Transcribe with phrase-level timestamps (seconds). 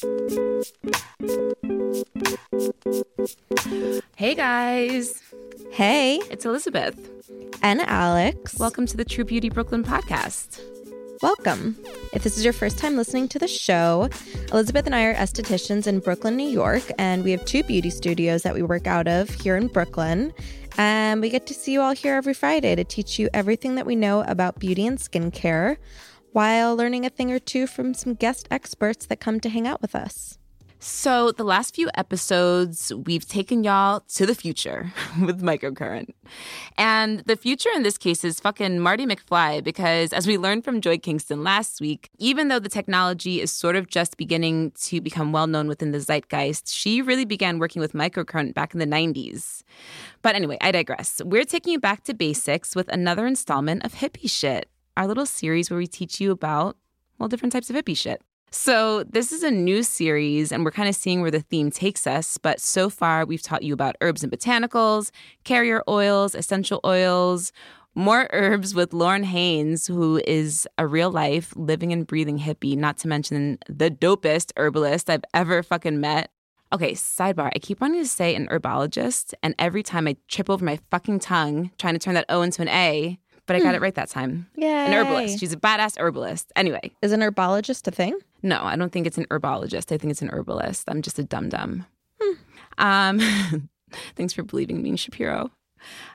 [0.00, 0.62] Hey
[4.36, 5.20] guys,
[5.72, 6.96] Hey, it's Elizabeth.
[7.62, 8.56] and Alex.
[8.60, 10.60] Welcome to the True Beauty Brooklyn podcast.
[11.20, 11.76] Welcome.
[12.12, 14.08] If this is your first time listening to the show,
[14.52, 18.42] Elizabeth and I are estheticians in Brooklyn, New York, and we have two beauty studios
[18.42, 20.32] that we work out of here in Brooklyn.
[20.76, 23.86] And we get to see you all here every Friday to teach you everything that
[23.86, 25.78] we know about beauty and skincare
[26.32, 29.82] while learning a thing or two from some guest experts that come to hang out
[29.82, 30.38] with us.
[30.80, 36.10] So, the last few episodes, we've taken y'all to the future with microcurrent.
[36.76, 40.80] And the future in this case is fucking Marty McFly because, as we learned from
[40.80, 45.32] Joy Kingston last week, even though the technology is sort of just beginning to become
[45.32, 49.64] well known within the zeitgeist, she really began working with microcurrent back in the 90s.
[50.22, 51.20] But anyway, I digress.
[51.24, 54.68] We're taking you back to basics with another installment of Hippie Shit,
[54.98, 56.76] our little series where we teach you about,
[57.18, 58.20] well, different types of hippie shit.
[58.50, 62.06] So, this is a new series, and we're kind of seeing where the theme takes
[62.06, 62.38] us.
[62.38, 65.10] But so far, we've taught you about herbs and botanicals,
[65.44, 67.52] carrier oils, essential oils,
[67.94, 72.96] more herbs with Lauren Haynes, who is a real life living and breathing hippie, not
[72.98, 76.30] to mention the dopest herbalist I've ever fucking met.
[76.72, 77.50] Okay, sidebar.
[77.54, 81.20] I keep wanting to say an herbologist, and every time I trip over my fucking
[81.20, 83.18] tongue trying to turn that O into an A,
[83.48, 84.46] but I got it right that time.
[84.54, 84.86] Yeah.
[84.86, 85.40] An herbalist.
[85.40, 86.52] She's a badass herbalist.
[86.54, 88.16] Anyway, Is an herbologist a thing?
[88.42, 89.90] no, I don't think it's an herbologist.
[89.90, 90.84] I think it's an herbalist.
[90.88, 91.84] I'm just a dum dum.
[92.78, 93.18] Um,
[94.16, 95.50] thanks for believing me, Shapiro.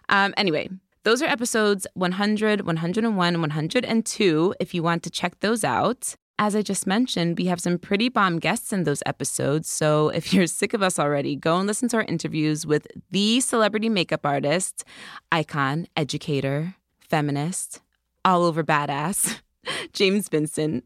[0.08, 0.70] Um, anyway,
[1.04, 4.56] those are episodes 100, 101, 102.
[4.60, 6.16] If you want to check those out.
[6.40, 9.70] As I just mentioned, we have some pretty bomb guests in those episodes.
[9.70, 13.40] So if you're sick of us already, go and listen to our interviews with the
[13.40, 14.84] celebrity makeup artist,
[15.32, 16.76] icon, educator,
[17.14, 17.80] feminist,
[18.26, 19.40] all over badass,
[19.94, 20.84] James Vincent.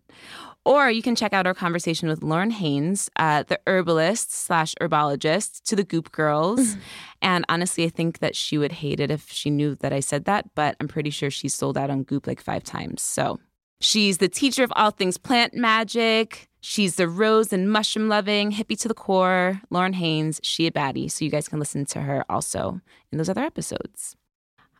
[0.65, 5.63] Or you can check out our conversation with Lauren Haynes, uh, the herbalist slash herbologist
[5.63, 6.75] to the Goop Girls.
[7.21, 10.25] and honestly, I think that she would hate it if she knew that I said
[10.25, 13.01] that, but I'm pretty sure she sold out on Goop like five times.
[13.01, 13.39] So
[13.79, 16.49] she's the teacher of all things plant magic.
[16.59, 19.61] She's the rose and mushroom loving, hippie to the core.
[19.69, 21.09] Lauren Haynes, she a baddie.
[21.09, 22.81] So you guys can listen to her also
[23.13, 24.17] in those other episodes.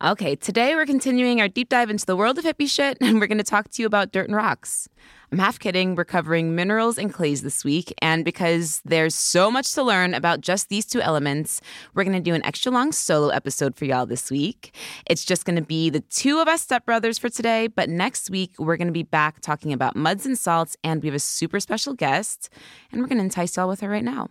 [0.04, 3.26] Okay, today we're continuing our deep dive into the world of hippie shit, and we're
[3.26, 4.88] going to talk to you about dirt and rocks.
[5.32, 5.96] I'm half kidding.
[5.96, 10.42] We're covering minerals and clays this week, and because there's so much to learn about
[10.42, 11.62] just these two elements,
[11.96, 14.76] we're going to do an extra long solo episode for y'all this week.
[15.10, 18.54] It's just going to be the two of us stepbrothers for today, but next week
[18.60, 21.60] we're going to be back talking about muds and salts, and we have a super
[21.60, 22.50] special guest,
[22.92, 24.30] and we're going to entice y'all with her right now.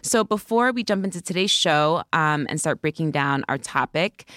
[0.00, 4.28] So before we jump into today's show um, and start breaking down our topic,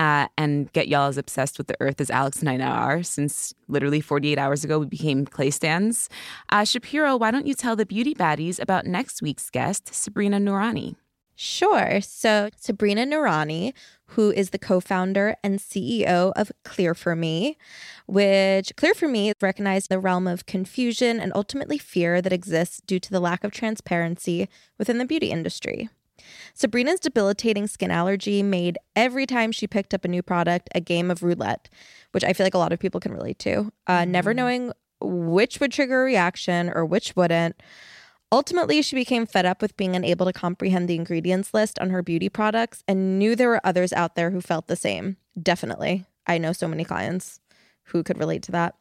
[0.00, 3.02] uh, and get y'all as obsessed with the earth as Alex and I now are,
[3.02, 6.08] since literally 48 hours ago we became clay stands.
[6.48, 10.96] Uh, Shapiro, why don't you tell the beauty baddies about next week's guest, Sabrina Noorani?
[11.36, 12.00] Sure.
[12.00, 13.74] So, Sabrina Noorani,
[14.08, 17.58] who is the co founder and CEO of Clear for Me,
[18.06, 23.00] which Clear for Me recognized the realm of confusion and ultimately fear that exists due
[23.00, 25.90] to the lack of transparency within the beauty industry.
[26.54, 31.10] Sabrina's debilitating skin allergy made every time she picked up a new product a game
[31.10, 31.68] of roulette,
[32.12, 33.72] which I feel like a lot of people can relate to.
[33.86, 37.56] Uh, Never knowing which would trigger a reaction or which wouldn't.
[38.32, 42.02] Ultimately, she became fed up with being unable to comprehend the ingredients list on her
[42.02, 45.16] beauty products and knew there were others out there who felt the same.
[45.40, 46.04] Definitely.
[46.26, 47.40] I know so many clients
[47.84, 48.76] who could relate to that.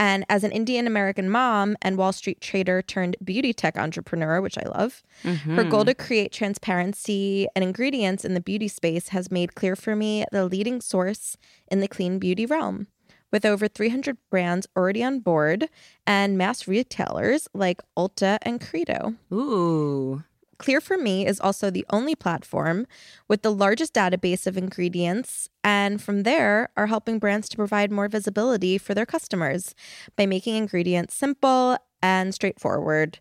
[0.00, 4.56] And as an Indian American mom and Wall Street trader turned beauty tech entrepreneur, which
[4.56, 6.02] I love, her goal to mm-hmm.
[6.02, 10.80] create transparency and ingredients in the beauty space has made clear for me the leading
[10.80, 11.36] source
[11.70, 12.86] in the clean beauty realm.
[13.30, 15.68] With over 300 brands already on board
[16.06, 19.16] and mass retailers like Ulta and Credo.
[19.30, 20.24] Ooh.
[20.60, 22.86] Clear for Me is also the only platform
[23.28, 28.08] with the largest database of ingredients, and from there are helping brands to provide more
[28.08, 29.74] visibility for their customers
[30.16, 33.20] by making ingredients simple and straightforward.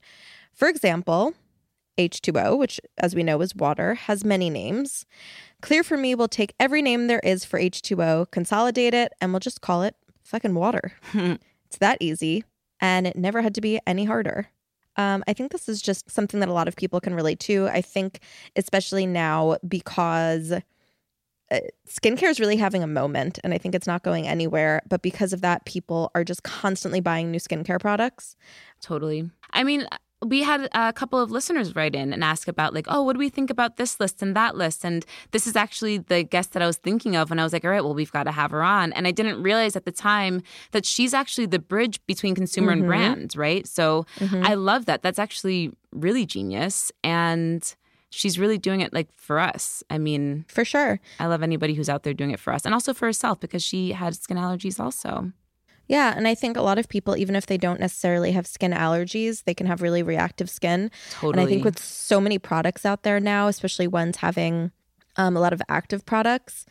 [0.52, 1.34] For example,
[1.98, 5.06] H2O, which as we know is water, has many names.
[5.62, 9.40] Clear for Me will take every name there is for H2O, consolidate it, and we'll
[9.40, 10.92] just call it fucking water.
[11.14, 12.44] it's that easy,
[12.82, 14.50] and it never had to be any harder.
[15.00, 17.69] Um, I think this is just something that a lot of people can relate to.
[17.69, 18.19] I think,
[18.57, 24.04] especially now, because uh, skincare is really having a moment and I think it's not
[24.04, 24.81] going anywhere.
[24.90, 28.36] But because of that, people are just constantly buying new skincare products.
[28.81, 29.30] Totally.
[29.54, 29.88] I mean,
[30.25, 33.19] we had a couple of listeners write in and ask about like oh what do
[33.19, 36.62] we think about this list and that list and this is actually the guest that
[36.62, 38.51] i was thinking of and i was like all right well we've got to have
[38.51, 42.36] her on and i didn't realize at the time that she's actually the bridge between
[42.36, 42.80] consumer Mhm.
[42.80, 44.45] and brand right so Mhm.
[44.45, 47.75] i love that that's actually really genius and
[48.10, 51.00] she's really doing it like for us i mean For sure.
[51.19, 53.63] i love anybody who's out there doing it for us and also for herself because
[53.63, 55.31] she had skin allergies also
[55.90, 56.14] Yeah.
[56.16, 59.44] And I think a lot of people, even if they don't necessarily have skin allergies,
[59.44, 60.92] they can have really reactive skin.
[61.12, 64.72] totally And I think with so many products out there now, especially ones having
[65.18, 66.66] um, a lot of active products.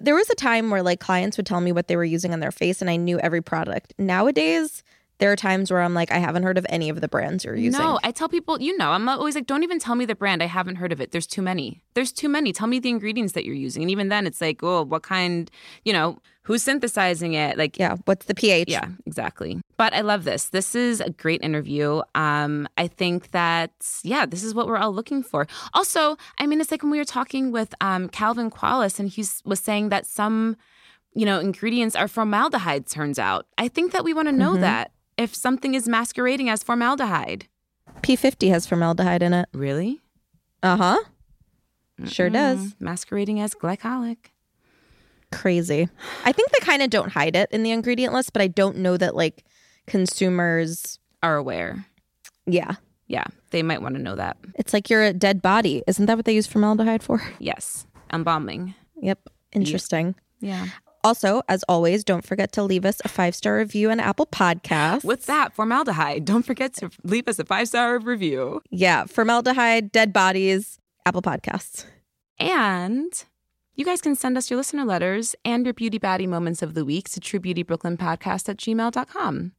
[0.00, 2.40] there was a time where like clients would tell me what they were using on
[2.40, 3.94] their face and I knew every product.
[3.98, 4.82] Nowadays,
[5.18, 7.54] there are times where I'm like, I haven't heard of any of the brands you're
[7.54, 7.80] using.
[7.80, 10.42] No, I tell people, you know, I'm always like, don't even tell me the brand.
[10.42, 11.12] I haven't heard of it.
[11.12, 11.82] There's too many.
[11.94, 12.52] There's too many.
[12.52, 13.82] Tell me the ingredients that you're using.
[13.82, 15.50] And even then, it's like, oh, what kind,
[15.84, 17.58] you know, who's synthesizing it?
[17.58, 17.96] Like, Yeah.
[18.04, 18.68] What's the pH?
[18.70, 19.60] yeah, exactly.
[19.76, 20.46] But I love this.
[20.50, 22.02] This is a great interview.
[22.14, 25.46] Um, I think that yeah, this is what we're all looking for.
[25.72, 29.24] Also, I mean, it's like when we were talking with um, Calvin Qualis, and he
[29.44, 30.56] was saying that some,
[31.14, 32.86] you know, ingredients are formaldehyde.
[32.86, 34.60] Turns out, I think that we want to know Mhm.
[34.60, 37.46] that if something is masquerading as formaldehyde.
[38.02, 39.48] P50 has formaldehyde in it.
[39.54, 40.00] Really?
[40.62, 40.98] Uh huh.
[42.06, 42.74] Sure does.
[42.80, 44.33] Masquerading as glycolic.
[45.34, 45.88] Crazy.
[46.24, 48.78] I think they kind of don't hide it in the ingredient list, but I don't
[48.78, 49.44] know that like
[49.86, 51.86] consumers, Are aware.
[52.46, 52.76] yeah.
[53.06, 54.38] Yeah, they might want to know that.
[54.54, 55.82] It's like you're a dead body.
[55.86, 57.22] Isn't that what they use formaldehyde for?
[57.38, 57.86] Yes.
[58.10, 58.74] Embalming.
[59.02, 59.28] Yep.
[59.52, 60.14] Interesting.
[60.40, 60.68] Yeah.
[61.04, 65.04] Also, as always, don't forget to leave us a five star review on Apple Podcasts.
[65.04, 65.54] What's that?
[65.54, 66.24] Formaldehyde.
[66.32, 68.62] Don't forget to leave us a five star review.
[68.70, 71.84] Yeah, formaldehyde, dead bodies, Apple Podcasts.
[72.38, 73.12] And
[73.74, 76.84] you guys can send us your listener letters and your beauty baddie moments of the
[76.84, 79.52] week to truebeautybrooklynpodcast at gmail.com.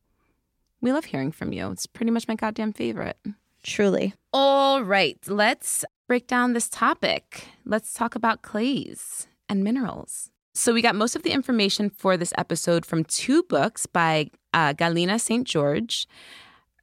[0.82, 1.72] We love hearing from you.
[1.72, 3.18] It's pretty much my goddamn favorite.
[3.64, 4.14] Truly.
[4.32, 7.48] All right, let's break down this topic.
[7.66, 10.30] Let's talk about clays and minerals.
[10.54, 14.74] So, we got most of the information for this episode from two books by uh,
[14.74, 15.46] Galina St.
[15.46, 16.08] George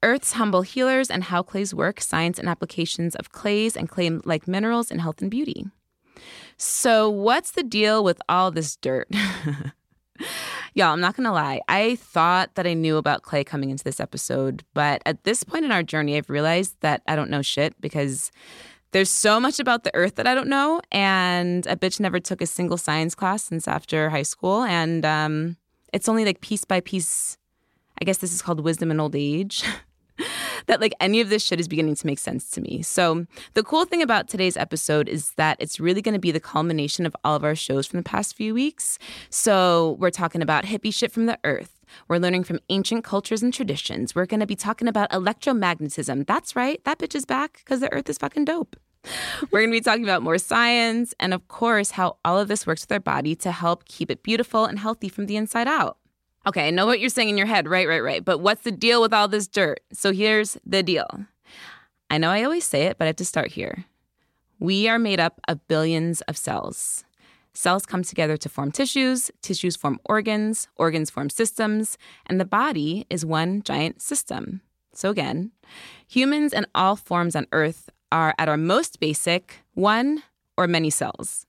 [0.02, 4.46] Earth's Humble Healers and How Clays Work Science and Applications of Clays and Clay like
[4.46, 5.66] Minerals in Health and Beauty.
[6.64, 9.08] So, what's the deal with all this dirt?
[10.74, 11.60] Y'all, I'm not gonna lie.
[11.66, 15.64] I thought that I knew about clay coming into this episode, but at this point
[15.64, 18.30] in our journey, I've realized that I don't know shit because
[18.92, 20.80] there's so much about the earth that I don't know.
[20.92, 24.62] And a bitch never took a single science class since after high school.
[24.62, 25.56] And um,
[25.92, 27.38] it's only like piece by piece.
[28.00, 29.64] I guess this is called wisdom in old age.
[30.66, 32.82] that like any of this shit is beginning to make sense to me.
[32.82, 36.40] So, the cool thing about today's episode is that it's really going to be the
[36.40, 38.98] culmination of all of our shows from the past few weeks.
[39.30, 41.80] So, we're talking about hippie shit from the earth.
[42.08, 44.14] We're learning from ancient cultures and traditions.
[44.14, 46.26] We're going to be talking about electromagnetism.
[46.26, 48.76] That's right, that bitch is back because the earth is fucking dope.
[49.50, 52.66] We're going to be talking about more science and, of course, how all of this
[52.66, 55.98] works with our body to help keep it beautiful and healthy from the inside out.
[56.46, 57.68] Okay, I know what you're saying in your head.
[57.68, 58.24] Right, right, right.
[58.24, 59.80] But what's the deal with all this dirt?
[59.92, 61.08] So here's the deal.
[62.10, 63.84] I know I always say it, but I have to start here.
[64.58, 67.04] We are made up of billions of cells.
[67.54, 73.06] Cells come together to form tissues, tissues form organs, organs form systems, and the body
[73.10, 74.62] is one giant system.
[74.94, 75.52] So, again,
[76.06, 80.22] humans and all forms on Earth are at our most basic one
[80.56, 81.46] or many cells.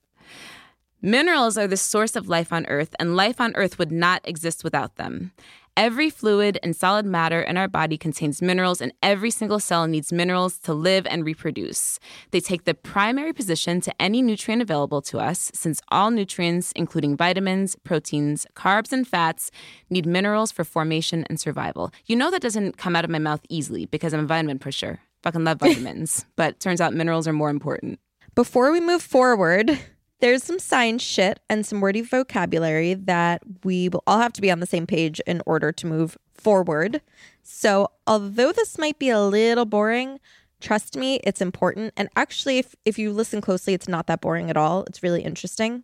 [1.05, 4.63] Minerals are the source of life on Earth, and life on Earth would not exist
[4.63, 5.33] without them.
[5.75, 10.13] Every fluid and solid matter in our body contains minerals, and every single cell needs
[10.13, 11.99] minerals to live and reproduce.
[12.31, 17.17] They take the primary position to any nutrient available to us, since all nutrients, including
[17.17, 19.51] vitamins, proteins, carbs, and fats,
[19.89, 21.91] need minerals for formation and survival.
[22.05, 25.01] You know that doesn't come out of my mouth easily because I'm a vitamin pusher.
[25.23, 27.99] Fucking love vitamins, but turns out minerals are more important.
[28.35, 29.77] Before we move forward,
[30.23, 34.49] there's some science shit and some wordy vocabulary that we will all have to be
[34.49, 37.01] on the same page in order to move forward.
[37.41, 40.21] So, although this might be a little boring,
[40.61, 41.91] trust me, it's important.
[41.97, 44.85] And actually, if, if you listen closely, it's not that boring at all.
[44.85, 45.83] It's really interesting.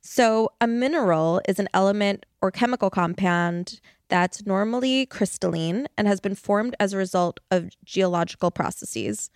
[0.00, 6.34] So, a mineral is an element or chemical compound that's normally crystalline and has been
[6.34, 9.30] formed as a result of geological processes.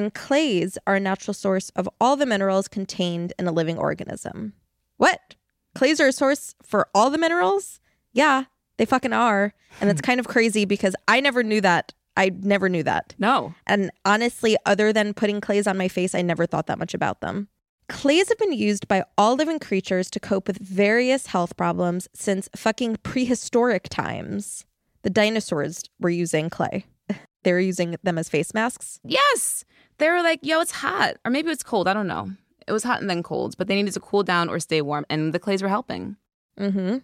[0.00, 4.54] And clays are a natural source of all the minerals contained in a living organism.
[4.96, 5.34] What?
[5.74, 7.80] Clays are a source for all the minerals?
[8.14, 8.44] Yeah,
[8.78, 9.52] they fucking are.
[9.78, 13.14] And it's kind of crazy because I never knew that I never knew that.
[13.18, 13.54] No.
[13.66, 17.20] And honestly, other than putting clays on my face, I never thought that much about
[17.20, 17.48] them.
[17.90, 22.48] Clays have been used by all living creatures to cope with various health problems since
[22.56, 24.64] fucking prehistoric times.
[25.02, 26.86] The dinosaurs were using clay.
[27.42, 29.00] They were using them as face masks.
[29.02, 29.64] Yes.
[30.00, 31.16] They were like, yo, it's hot.
[31.24, 31.86] Or maybe it's cold.
[31.86, 32.30] I don't know.
[32.66, 35.04] It was hot and then cold, but they needed to cool down or stay warm.
[35.10, 36.16] And the clays were helping.
[36.58, 36.98] Mm-hmm.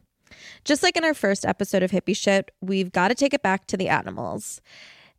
[0.64, 3.66] Just like in our first episode of Hippie Shit, we've got to take it back
[3.66, 4.60] to the animals.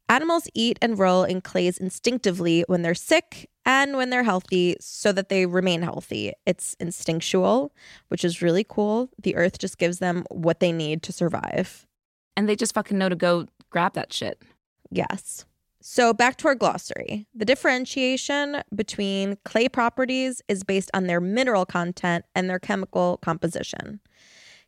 [0.09, 5.11] Animals eat and roll in clays instinctively when they're sick and when they're healthy so
[5.11, 6.33] that they remain healthy.
[6.45, 7.73] It's instinctual,
[8.07, 9.09] which is really cool.
[9.21, 11.85] The earth just gives them what they need to survive.
[12.35, 14.41] And they just fucking know to go grab that shit.
[14.89, 15.45] Yes.
[15.89, 17.27] So back to our glossary.
[17.33, 24.01] The differentiation between clay properties is based on their mineral content and their chemical composition.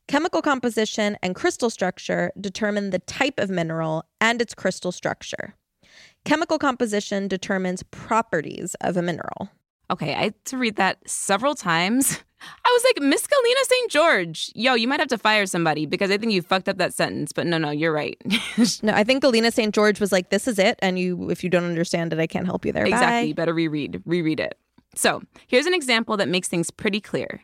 [0.08, 5.56] Chemical composition and crystal structure determine the type of mineral and its crystal structure.
[6.24, 9.50] Chemical composition determines properties of a mineral.
[9.92, 12.24] Okay, I had to read that several times.
[12.42, 13.92] I was like, Miss Galina St.
[13.92, 16.94] George, yo, you might have to fire somebody because I think you fucked up that
[16.94, 17.32] sentence.
[17.34, 18.20] But no, no, you're right.
[18.82, 19.74] No, I think Galina St.
[19.74, 20.78] George was like, this is it.
[20.82, 22.86] And you, if you don't understand it, I can't help you there.
[22.86, 23.34] exactly.
[23.34, 23.36] Bye.
[23.36, 24.58] Better reread, reread it.
[24.96, 27.42] So here's an example that makes things pretty clear.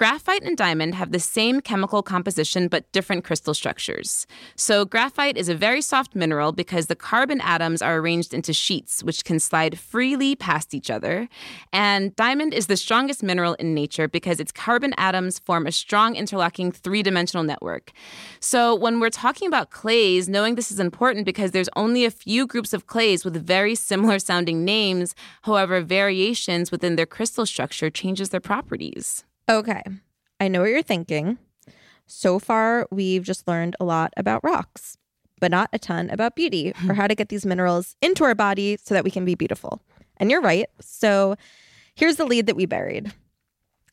[0.00, 4.26] Graphite and diamond have the same chemical composition but different crystal structures.
[4.56, 9.04] So, graphite is a very soft mineral because the carbon atoms are arranged into sheets,
[9.04, 11.28] which can slide freely past each other.
[11.70, 16.16] And diamond is the strongest mineral in nature because its carbon atoms form a strong
[16.16, 17.92] interlocking three dimensional network.
[18.40, 22.46] So, when we're talking about clays, knowing this is important because there's only a few
[22.46, 28.30] groups of clays with very similar sounding names, however, variations within their crystal structure changes
[28.30, 29.24] their properties.
[29.50, 29.82] Okay.
[30.38, 31.36] I know what you're thinking.
[32.06, 34.96] So far, we've just learned a lot about rocks,
[35.40, 38.78] but not a ton about beauty or how to get these minerals into our body
[38.80, 39.82] so that we can be beautiful.
[40.18, 40.68] And you're right.
[40.80, 41.34] So
[41.96, 43.12] here's the lead that we buried.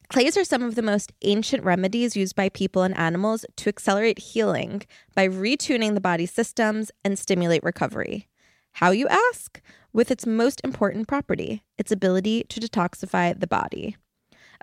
[0.10, 4.20] Clays are some of the most ancient remedies used by people and animals to accelerate
[4.20, 4.84] healing
[5.16, 8.28] by retuning the body's systems and stimulate recovery.
[8.74, 9.60] How, you ask?
[9.92, 13.98] With its most important property, its ability to detoxify the body.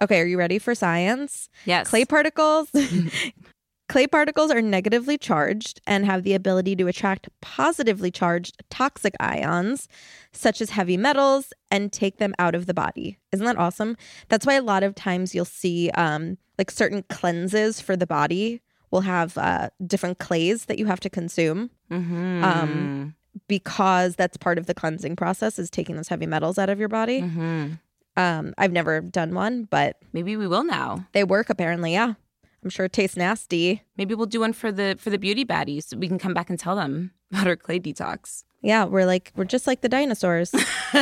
[0.03, 1.49] Okay, are you ready for science?
[1.65, 1.89] Yes.
[1.89, 2.69] Clay particles.
[3.89, 9.89] Clay particles are negatively charged and have the ability to attract positively charged toxic ions,
[10.33, 13.19] such as heavy metals, and take them out of the body.
[13.33, 13.97] Isn't that awesome?
[14.29, 18.63] That's why a lot of times you'll see um, like certain cleanses for the body
[18.91, 22.45] will have uh, different clays that you have to consume Mm-hmm.
[22.45, 23.15] Um,
[23.49, 26.89] because that's part of the cleansing process is taking those heavy metals out of your
[26.89, 27.21] body.
[27.21, 27.73] mm-hmm.
[28.17, 31.07] Um, I've never done one, but Maybe we will now.
[31.13, 31.93] they work apparently.
[31.93, 32.15] Yeah,
[32.63, 33.83] I'm sure it tastes nasty.
[33.97, 36.51] Maybe we'll do one for the for the beauty baddies so we can come back
[36.51, 38.45] and tell them about our clay detox.
[38.63, 40.53] Yeah, we're like we're just like the dinosaurs.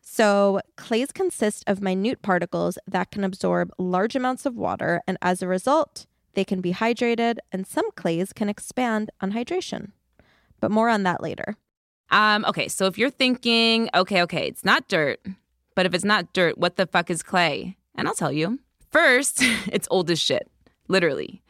[0.00, 5.42] so, clays consist of minute particles that can absorb large amounts of water and as
[5.42, 9.92] a result, they can be hydrated and some clays can expand on hydration.
[10.60, 11.56] But more on that later.
[12.10, 15.20] Um, okay, so if you're thinking, okay, okay, it's not dirt,
[15.74, 17.76] but if it's not dirt, what the fuck is clay?
[17.94, 18.58] And I'll tell you.
[18.90, 19.38] First,
[19.72, 20.50] it's old as shit,
[20.88, 21.42] literally.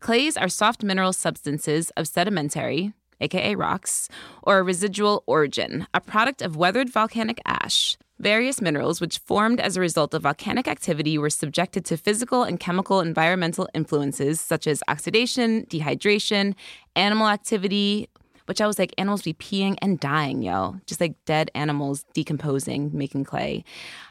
[0.00, 4.08] Clays are soft mineral substances of sedimentary, aka rocks,
[4.42, 7.96] or residual origin, a product of weathered volcanic ash.
[8.18, 12.60] Various minerals which formed as a result of volcanic activity were subjected to physical and
[12.60, 16.54] chemical environmental influences such as oxidation, dehydration,
[16.94, 18.08] animal activity,
[18.52, 20.76] which I was like, animals be peeing and dying, yo.
[20.84, 23.64] Just like dead animals decomposing, making clay.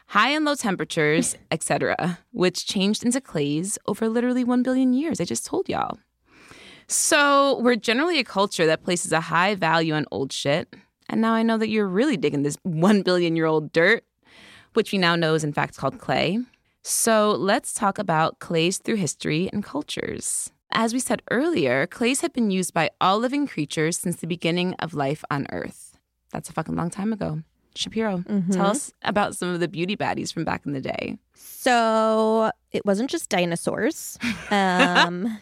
[0.08, 5.20] High and low temperatures, etc., which changed into clays over literally 1 billion years.
[5.20, 5.96] I just told y'all.
[6.88, 10.74] So, we're generally a culture that places a high value on old shit.
[11.08, 14.02] And now I know that you're really digging this 1 billion year old dirt,
[14.74, 16.40] which we now know is in fact called clay.
[16.82, 20.50] So, let's talk about clays through history and cultures.
[20.74, 24.74] As we said earlier, clays have been used by all living creatures since the beginning
[24.78, 25.98] of life on Earth.
[26.32, 27.42] That's a fucking long time ago.
[27.74, 31.16] Shapiro, tell us about some of the beauty baddies from back in the day.
[31.34, 34.18] So it wasn't just dinosaurs.
[34.50, 35.38] Um,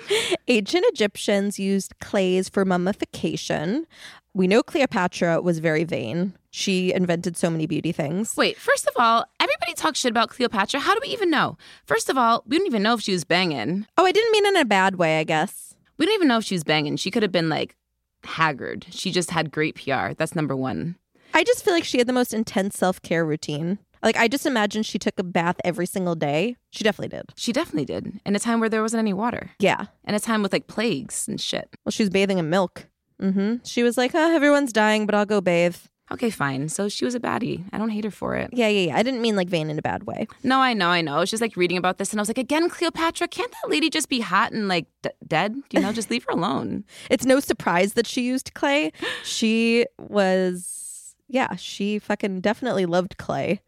[0.48, 3.86] ancient Egyptians used clays for mummification.
[4.34, 6.32] We know Cleopatra was very vain.
[6.50, 8.34] She invented so many beauty things.
[8.36, 10.80] Wait, first of all, everybody talks shit about Cleopatra.
[10.80, 11.58] How do we even know?
[11.84, 13.86] First of all, we don't even know if she was banging.
[13.98, 15.74] Oh, I didn't mean in a bad way, I guess.
[15.98, 16.96] We don't even know if she was banging.
[16.96, 17.76] She could have been like
[18.24, 18.86] haggard.
[18.90, 20.14] She just had great PR.
[20.16, 20.96] That's number one.
[21.34, 23.78] I just feel like she had the most intense self care routine.
[24.02, 26.56] Like, I just imagine she took a bath every single day.
[26.70, 27.32] She definitely did.
[27.36, 28.20] She definitely did.
[28.26, 29.50] In a time where there wasn't any water.
[29.60, 29.86] Yeah.
[30.04, 31.68] In a time with like plagues and shit.
[31.84, 32.86] Well, she was bathing in milk.
[33.20, 33.56] Mm-hmm.
[33.64, 35.76] She was like, huh, everyone's dying, but I'll go bathe.
[36.10, 36.68] Okay, fine.
[36.68, 37.64] So she was a baddie.
[37.72, 38.50] I don't hate her for it.
[38.52, 38.96] Yeah, yeah, yeah.
[38.98, 40.26] I didn't mean like vain in a bad way.
[40.42, 41.16] No, I know, I know.
[41.16, 43.70] I was just like reading about this and I was like, again, Cleopatra, can't that
[43.70, 45.56] lady just be hot and like d- dead?
[45.70, 46.84] You know, just leave her alone.
[47.10, 48.92] It's no surprise that she used clay.
[49.24, 53.60] She was, yeah, she fucking definitely loved clay.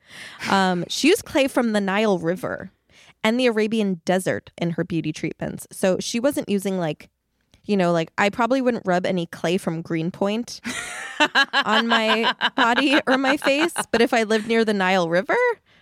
[0.51, 2.71] Um, she used clay from the Nile River
[3.23, 5.67] and the Arabian desert in her beauty treatments.
[5.73, 7.09] So she wasn't using like,
[7.67, 10.61] you know, like I probably wouldn't rub any clay from Greenpoint
[11.65, 13.75] on my body or my face.
[13.91, 15.37] But if I lived near the Nile River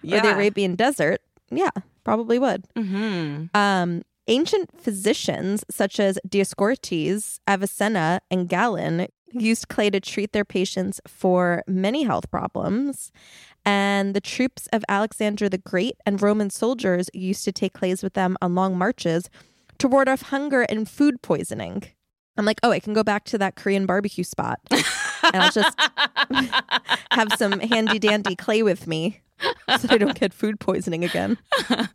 [0.04, 1.20] or the Arabian desert,
[1.50, 1.70] yeah,
[2.04, 2.64] probably would.
[2.74, 3.56] Mm-hmm.
[3.56, 11.00] Um, ancient physicians such as Dioscorides, Avicenna, and Galen used clay to treat their patients
[11.06, 13.10] for many health problems.
[13.64, 18.14] And the troops of Alexander the Great and Roman soldiers used to take clays with
[18.14, 19.30] them on long marches
[19.78, 21.84] to ward off hunger and food poisoning.
[22.36, 25.78] I'm like, oh, I can go back to that Korean barbecue spot and I'll just
[27.12, 29.20] have some handy dandy clay with me
[29.78, 31.38] so I don't get food poisoning again.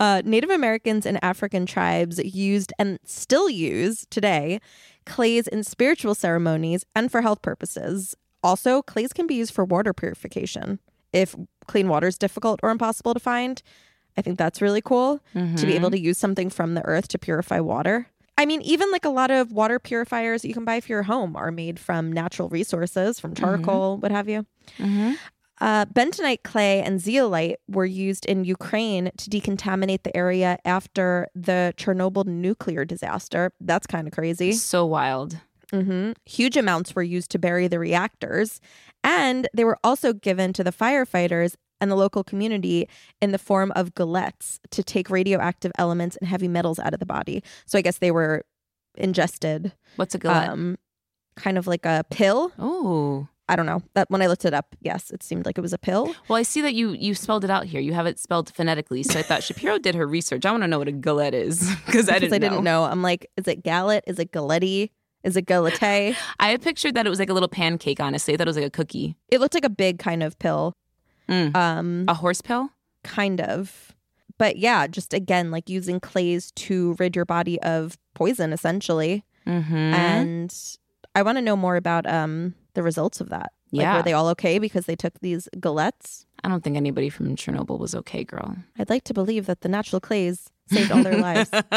[0.00, 4.58] Uh, Native Americans and African tribes used and still use today
[5.06, 8.16] clays in spiritual ceremonies and for health purposes.
[8.42, 10.80] Also, clays can be used for water purification.
[11.12, 11.36] If
[11.66, 13.62] clean water is difficult or impossible to find,
[14.16, 17.18] I think that's really cool to be able to use something from the earth to
[17.18, 18.06] purify water.
[18.36, 21.02] I mean, even like a lot of water purifiers that you can buy for your
[21.02, 24.46] home are made from natural resources, from charcoal, what have you.
[24.78, 25.12] Mm-hmm.
[25.60, 31.74] Uh, bentonite clay and zeolite were used in Ukraine to decontaminate the area after the
[31.76, 33.52] Chernobyl nuclear disaster.
[33.60, 34.52] That's kind of crazy.
[34.52, 35.36] So wild.
[35.70, 38.62] hmm Huge amounts were used to bury the reactors,
[39.04, 42.88] and they were also given to the firefighters and the local community
[43.20, 47.06] in the form of galettes to take radioactive elements and heavy metals out of the
[47.06, 47.42] body.
[47.66, 48.44] So I guess they were
[48.96, 50.48] ingested, What's a gullet?
[50.48, 50.78] um,
[51.36, 52.52] kind of like a pill.
[52.58, 53.28] oh.
[53.48, 53.82] I don't know.
[53.94, 56.14] That when I looked it up, yes, it seemed like it was a pill.
[56.28, 57.80] Well, I see that you you spelled it out here.
[57.80, 59.02] You have it spelled phonetically.
[59.02, 60.46] So I thought Shapiro did her research.
[60.46, 62.84] I want to know what a galette is because I didn't I didn't know.
[62.84, 64.04] I'm like, is it galette?
[64.06, 64.90] Is it galetti?
[65.24, 65.82] Is it galette?
[65.82, 68.34] I had pictured that it was like a little pancake, honestly.
[68.34, 69.16] I thought it was like a cookie.
[69.26, 70.72] it looked like a big kind of pill.
[71.30, 71.54] Mm.
[71.56, 72.70] Um, A horse pill?
[73.04, 73.94] kind of.
[74.38, 79.24] But yeah, just again, like using clays to rid your body of poison, essentially.
[79.46, 79.74] Mm-hmm.
[79.74, 80.54] And
[81.14, 83.52] I want to know more about um the results of that.
[83.72, 83.96] Like, Yeah.
[83.96, 86.24] were they all okay because they took these galettes?
[86.42, 88.56] I don't think anybody from Chernobyl was okay, girl.
[88.78, 91.50] I'd like to believe that the natural clays saved all their lives.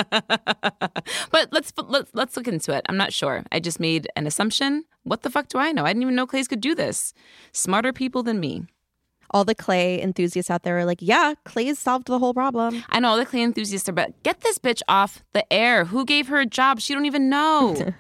[1.32, 2.86] but let's let's let's look into it.
[2.89, 3.44] I'm not sure.
[3.52, 4.86] I just made an assumption.
[5.04, 5.84] What the fuck do I know?
[5.84, 7.13] I didn't even know clays could do this.
[7.52, 8.63] Smarter people than me.
[9.34, 12.84] All the clay enthusiasts out there are like, yeah, clays solved the whole problem.
[12.89, 15.86] I know all the clay enthusiasts are, but get this bitch off the air.
[15.86, 16.80] Who gave her a job?
[16.80, 17.76] She don't even know.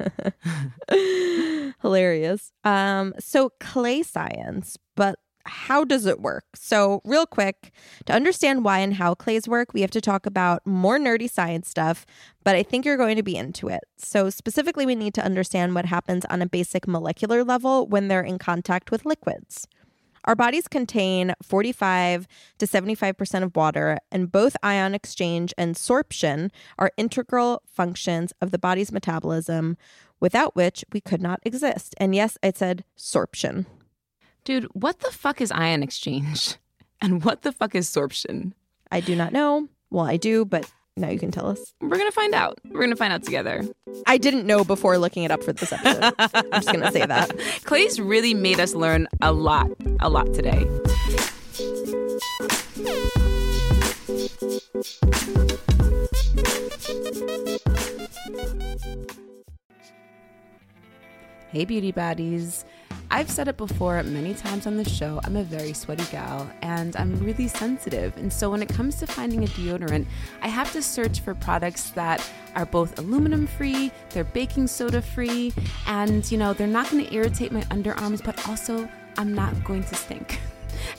[1.81, 2.51] Hilarious.
[2.63, 6.45] Um, so clay science, but how does it work?
[6.55, 7.73] So, real quick,
[8.05, 11.67] to understand why and how clays work, we have to talk about more nerdy science
[11.67, 12.05] stuff,
[12.43, 13.81] but I think you're going to be into it.
[13.97, 18.21] So, specifically, we need to understand what happens on a basic molecular level when they're
[18.21, 19.67] in contact with liquids.
[20.25, 22.27] Our bodies contain 45
[22.59, 28.59] to 75% of water, and both ion exchange and sorption are integral functions of the
[28.59, 29.77] body's metabolism,
[30.19, 31.93] without which we could not exist.
[31.97, 33.65] And yes, I said sorption.
[34.45, 36.55] Dude, what the fuck is ion exchange?
[37.01, 38.53] And what the fuck is sorption?
[38.89, 39.67] I do not know.
[39.89, 41.73] Well, I do, but now you can tell us.
[41.81, 42.59] We're gonna find out.
[42.69, 43.63] We're gonna find out together.
[44.05, 46.13] I didn't know before looking it up for this episode.
[46.19, 47.31] I'm just going to say that.
[47.63, 50.67] Clay's really made us learn a lot, a lot today.
[61.49, 62.65] Hey, beauty baddies.
[63.13, 65.21] I've said it before many times on the show.
[65.23, 68.17] I'm a very sweaty gal and I'm really sensitive.
[68.17, 70.07] And so when it comes to finding a deodorant,
[70.41, 75.53] I have to search for products that are both aluminum free, they're baking soda free,
[75.85, 79.83] and you know, they're not going to irritate my underarms, but also I'm not going
[79.83, 80.39] to stink.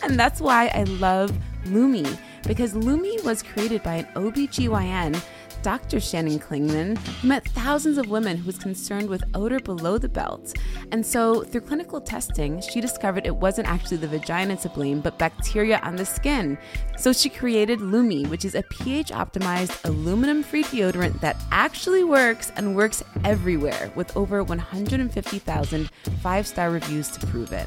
[0.03, 2.07] And that's why I love Lume
[2.47, 5.21] because Lume was created by an OBGYN
[5.65, 5.99] Dr.
[5.99, 10.53] Shannon Klingman, who met thousands of women who was concerned with odor below the belt.
[10.93, 15.19] And so, through clinical testing, she discovered it wasn't actually the vagina to blame, but
[15.19, 16.59] bacteria on the skin.
[16.99, 22.53] So, she created Lume, which is a pH optimized aluminum free deodorant that actually works
[22.57, 27.67] and works everywhere with over 150,000 five star reviews to prove it.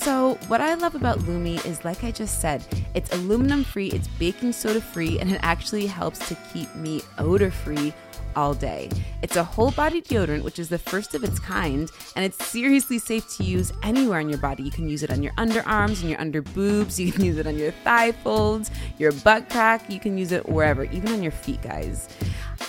[0.00, 4.08] So, what I love about Lume is, like I just said, it's aluminum free, it's
[4.08, 7.92] baking soda free, and it actually helps to keep me odor free
[8.36, 8.88] all day.
[9.22, 12.98] It's a whole body deodorant, which is the first of its kind, and it's seriously
[12.98, 14.62] safe to use anywhere on your body.
[14.62, 17.46] You can use it on your underarms and your under boobs, you can use it
[17.46, 21.32] on your thigh folds, your butt crack, you can use it wherever, even on your
[21.32, 22.08] feet, guys.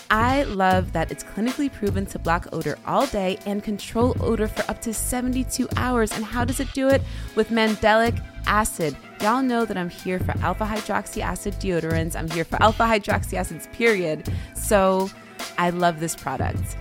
[0.10, 4.69] I love that it's clinically proven to block odor all day and control odor for
[4.69, 6.12] up to 72 hours.
[6.12, 7.02] And how does it do it?
[7.36, 8.97] With mandelic acid.
[9.21, 12.15] Y'all know that I'm here for alpha hydroxy acid deodorants.
[12.17, 14.30] I'm here for alpha hydroxy acids, period.
[14.54, 15.10] So
[15.58, 16.77] I love this product.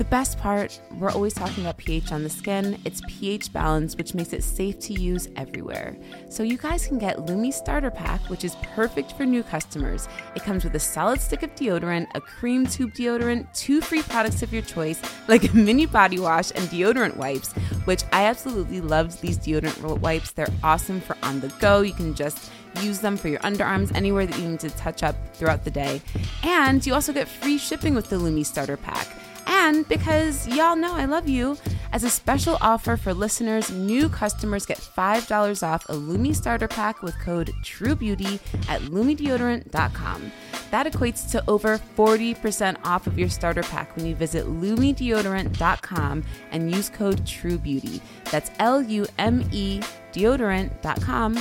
[0.00, 2.80] The best part, we're always talking about pH on the skin.
[2.86, 5.94] It's pH balance, which makes it safe to use everywhere.
[6.30, 10.08] So you guys can get Lume Starter Pack, which is perfect for new customers.
[10.34, 14.42] It comes with a solid stick of deodorant, a cream tube deodorant, two free products
[14.42, 17.52] of your choice, like a mini body wash and deodorant wipes,
[17.84, 20.30] which I absolutely loved these deodorant wipes.
[20.30, 21.82] They're awesome for on the go.
[21.82, 22.50] You can just
[22.82, 26.00] use them for your underarms anywhere that you need to touch up throughout the day.
[26.42, 29.08] And you also get free shipping with the Lume Starter Pack.
[29.46, 31.56] And because y'all know I love you,
[31.92, 37.02] as a special offer for listeners, new customers get $5 off a Lume starter pack
[37.02, 40.32] with code TRUEBEAUTY at lumedeodorant.com.
[40.70, 46.74] That equates to over 40% off of your starter pack when you visit lumedeodorant.com and
[46.74, 48.00] use code TRUEBEAUTY.
[48.30, 49.80] That's L U M E
[50.12, 51.34] deodorant.com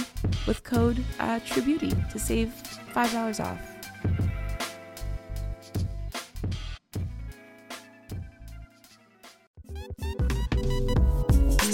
[0.47, 2.53] with code uh, TRUEBEAUTY to save
[2.95, 3.68] $5 off.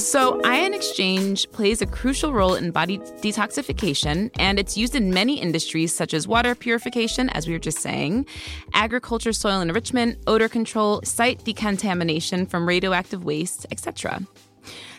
[0.06, 5.42] So, ion exchange plays a crucial role in body detoxification, and it's used in many
[5.42, 8.28] industries such as water purification, as we were just saying,
[8.76, 14.22] agriculture, soil enrichment, odor control, site decontamination from radioactive waste, etc.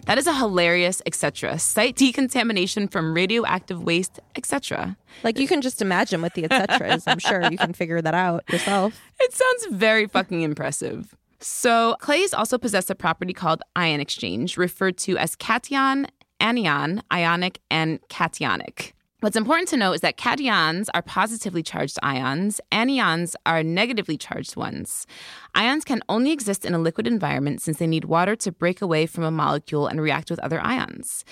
[0.06, 1.60] That is a hilarious etc.
[1.60, 4.96] Site decontamination from radioactive waste, etc.
[5.22, 6.94] Like you can just imagine what the etc.
[6.94, 7.04] is.
[7.06, 9.00] I'm sure you can figure that out yourself.
[9.20, 11.14] It sounds very fucking impressive.
[11.40, 16.06] So, clays also possess a property called ion exchange, referred to as cation,
[16.40, 18.92] anion, ionic, and cationic.
[19.20, 24.56] What's important to note is that cations are positively charged ions, anions are negatively charged
[24.56, 25.06] ones.
[25.54, 29.06] Ions can only exist in a liquid environment since they need water to break away
[29.06, 31.24] from a molecule and react with other ions.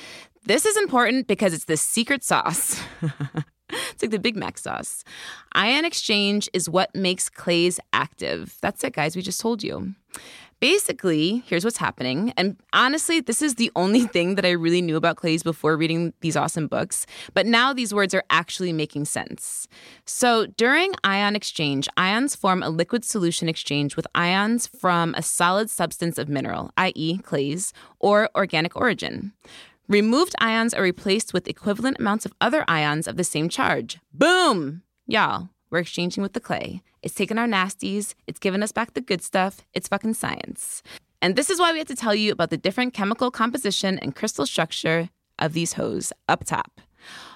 [0.47, 2.83] This is important because it's the secret sauce.
[3.91, 5.05] it's like the Big Mac sauce.
[5.53, 8.57] Ion exchange is what makes clays active.
[8.61, 9.17] That's it, guys.
[9.17, 9.95] We just told you.
[10.61, 12.33] Basically, here's what's happening.
[12.39, 16.15] And honestly, this is the only thing that I really knew about clays before reading
[16.21, 17.07] these awesome books.
[17.35, 19.69] But now these words are actually making sense.
[20.07, 25.69] So during ion exchange, ions form a liquid solution exchange with ions from a solid
[25.69, 29.33] substance of mineral, i.e., clays, or organic origin.
[29.89, 33.99] Removed ions are replaced with equivalent amounts of other ions of the same charge.
[34.15, 34.81] Boom!
[35.07, 36.81] Y'all, we're exchanging with the clay.
[37.03, 39.67] It's taken our nasties, it's given us back the good stuff.
[39.75, 40.83] It's fucking science.
[41.21, 44.17] And this is why we have to tell you about the different chemical composition and
[44.17, 46.81] crystal structure of these hoes up top.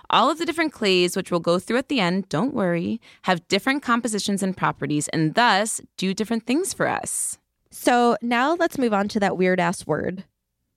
[0.09, 3.47] All of the different clays, which we'll go through at the end, don't worry, have
[3.49, 7.37] different compositions and properties and thus do different things for us.
[7.71, 10.25] So now let's move on to that weird ass word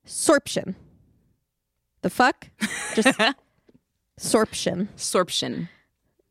[0.05, 0.75] sorption.
[2.01, 2.49] The fuck?
[2.95, 3.17] Just
[4.19, 4.87] sorption.
[4.97, 5.69] Sorption.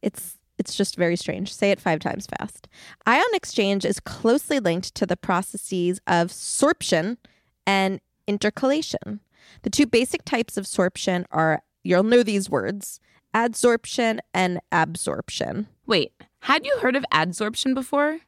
[0.03, 1.53] It's it's just very strange.
[1.55, 2.69] Say it five times fast.
[3.07, 7.17] Ion exchange is closely linked to the processes of sorption
[7.67, 9.21] and intercalation.
[9.63, 13.01] The two basic types of sorption are you'll know these words
[13.35, 15.69] adsorption and absorption.
[15.87, 18.21] Wait, had you heard of adsorption before?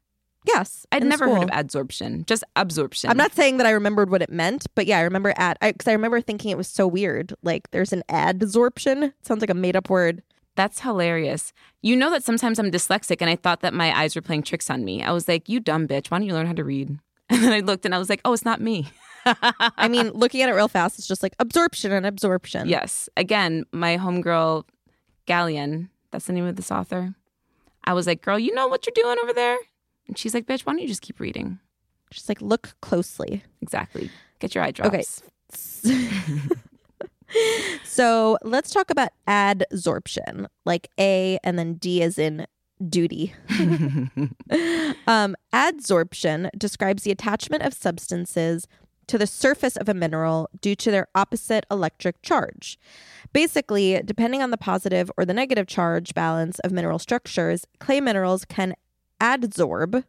[0.47, 0.87] Yes.
[0.91, 1.37] I'd never school.
[1.37, 3.11] heard of adsorption, just absorption.
[3.11, 5.89] I'm not saying that I remembered what it meant, but yeah, I remember ad because
[5.89, 7.35] I, remember thinking it was so weird.
[7.43, 9.13] Like there's an adsorption.
[9.23, 10.23] Sounds like a made up word.
[10.55, 11.53] That's hilarious.
[11.81, 14.69] You know that sometimes I'm dyslexic and I thought that my eyes were playing tricks
[14.69, 15.03] on me.
[15.03, 16.99] I was like, you dumb bitch, why don't you learn how to read?
[17.31, 18.91] And then I looked and I was like, oh, it's not me.
[19.25, 22.69] I mean, looking at it real fast, it's just like absorption and absorption.
[22.69, 23.09] Yes.
[23.17, 24.65] Again, my homegirl,
[25.25, 27.15] Galleon, that's the name of this author.
[27.85, 29.57] I was like, girl, you know what you're doing over there?
[30.09, 31.59] And she's like, bitch, why don't you just keep reading?
[32.11, 33.43] Just like look closely.
[33.61, 34.11] Exactly.
[34.39, 35.23] Get your eye drops.
[35.55, 36.09] Okay.
[37.85, 42.47] so let's talk about adsorption, like A and then D as in
[42.89, 43.35] duty.
[45.07, 48.67] um, adsorption describes the attachment of substances
[49.07, 52.79] to the surface of a mineral due to their opposite electric charge.
[53.33, 58.45] Basically, depending on the positive or the negative charge balance of mineral structures, clay minerals
[58.45, 58.75] can
[59.23, 60.05] adsorb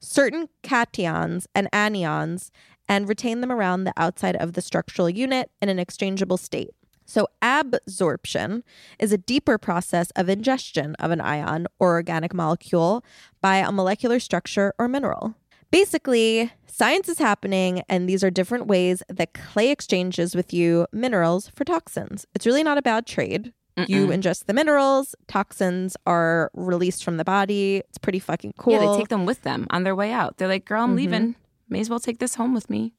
[0.00, 2.50] certain cations and anions
[2.88, 6.70] and retain them around the outside of the structural unit in an exchangeable state.
[7.04, 8.64] So, absorption
[8.98, 13.02] is a deeper process of ingestion of an ion or organic molecule
[13.40, 15.34] by a molecular structure or mineral.
[15.70, 21.48] Basically, science is happening, and these are different ways that clay exchanges with you minerals
[21.48, 22.26] for toxins.
[22.34, 23.52] It's really not a bad trade.
[23.86, 27.82] You ingest the minerals, toxins are released from the body.
[27.88, 28.72] It's pretty fucking cool.
[28.72, 30.36] Yeah, they take them with them on their way out.
[30.38, 31.36] They're like, girl, I'm leaving.
[31.68, 32.94] May as well take this home with me.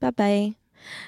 [0.00, 0.54] Bye bye.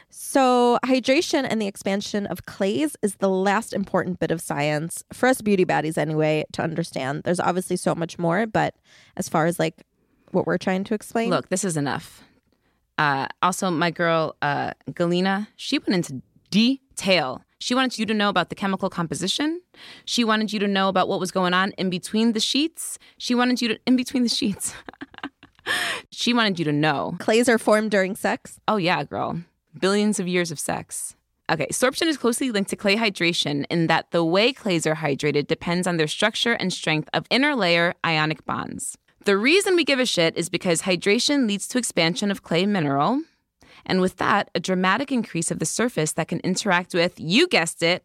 [0.09, 5.29] So, hydration and the expansion of clays is the last important bit of science for
[5.29, 7.23] us beauty baddies, anyway, to understand.
[7.25, 8.75] There's obviously so much more, but
[9.17, 9.85] as far as like
[10.31, 12.23] what we're trying to explain, Look, this is enough.
[12.99, 17.43] Uh, also, my girl uh, Galina, she went into detail.
[17.59, 19.63] She wanted you to know about the chemical composition.
[20.05, 22.99] She wanted you to know about what was going on in between the sheets.
[23.19, 24.75] She wanted you to in between the sheets.
[26.11, 27.17] she wanted you to know.
[27.19, 28.61] clays are formed during sex.
[28.69, 29.41] Oh yeah, girl.
[29.79, 31.17] Billions of years of sex.
[31.49, 35.47] Okay, sorption is closely linked to clay hydration in that the way clays are hydrated
[35.47, 38.99] depends on their structure and strength of inner layer ionic bonds.
[39.25, 43.23] The reason we give a shit is because hydration leads to expansion of clay mineral,
[43.87, 47.83] and with that, a dramatic increase of the surface that can interact with, you guessed
[47.83, 48.05] it,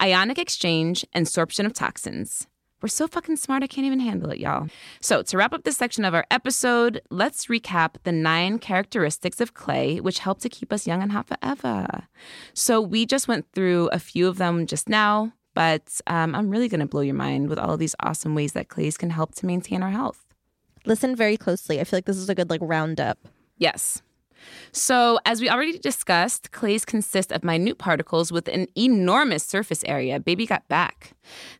[0.00, 2.46] ionic exchange and sorption of toxins.
[2.82, 4.68] We're so fucking smart, I can't even handle it, y'all.
[5.00, 9.52] So, to wrap up this section of our episode, let's recap the nine characteristics of
[9.52, 12.08] clay which help to keep us young and hot forever.
[12.54, 16.68] So, we just went through a few of them just now, but um, I'm really
[16.68, 19.46] gonna blow your mind with all of these awesome ways that clays can help to
[19.46, 20.24] maintain our health.
[20.86, 21.80] Listen very closely.
[21.80, 23.18] I feel like this is a good like roundup.
[23.58, 24.00] Yes.
[24.72, 30.20] So, as we already discussed, clays consist of minute particles with an enormous surface area.
[30.20, 31.12] Baby got back.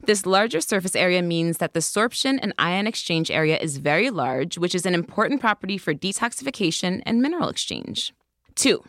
[0.04, 4.58] This larger surface area means that the sorption and ion exchange area is very large,
[4.58, 8.12] which is an important property for detoxification and mineral exchange.
[8.54, 8.84] Two,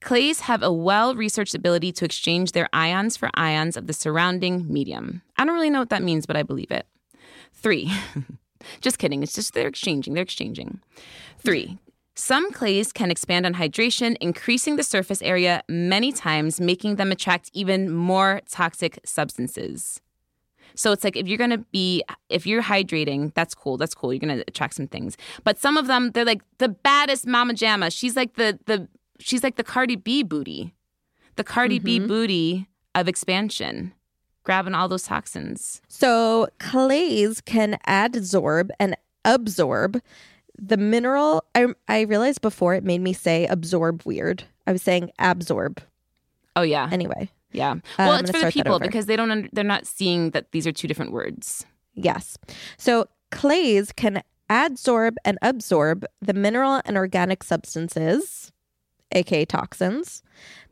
[0.00, 4.70] clays have a well researched ability to exchange their ions for ions of the surrounding
[4.72, 5.22] medium.
[5.36, 6.86] I don't really know what that means, but I believe it.
[7.52, 7.90] Three,
[8.80, 10.80] just kidding, it's just they're exchanging, they're exchanging.
[11.38, 11.78] Three,
[12.16, 17.50] some clays can expand on hydration, increasing the surface area many times, making them attract
[17.52, 20.00] even more toxic substances.
[20.74, 23.76] So it's like if you're gonna be, if you're hydrating, that's cool.
[23.76, 24.12] That's cool.
[24.12, 25.16] You're gonna attract some things.
[25.44, 27.96] But some of them, they're like the baddest Mama Jamma.
[27.96, 30.74] She's like the the she's like the Cardi B booty,
[31.36, 32.08] the Cardi B mm-hmm.
[32.08, 33.92] booty of expansion,
[34.42, 35.82] grabbing all those toxins.
[35.88, 40.00] So, clays can adsorb and absorb
[40.58, 41.44] the mineral.
[41.54, 44.44] I, I realized before it made me say absorb weird.
[44.66, 45.80] I was saying absorb.
[46.54, 47.70] Oh yeah, Anyway, yeah.
[47.72, 49.30] Um, I'm Well, it's for the people because they don't.
[49.30, 51.66] Under, they're not seeing that these are two different words.
[51.94, 52.38] yes.
[52.78, 58.52] So, clays can adsorb and absorb the mineral and organic substances,
[59.12, 60.22] aka toxins,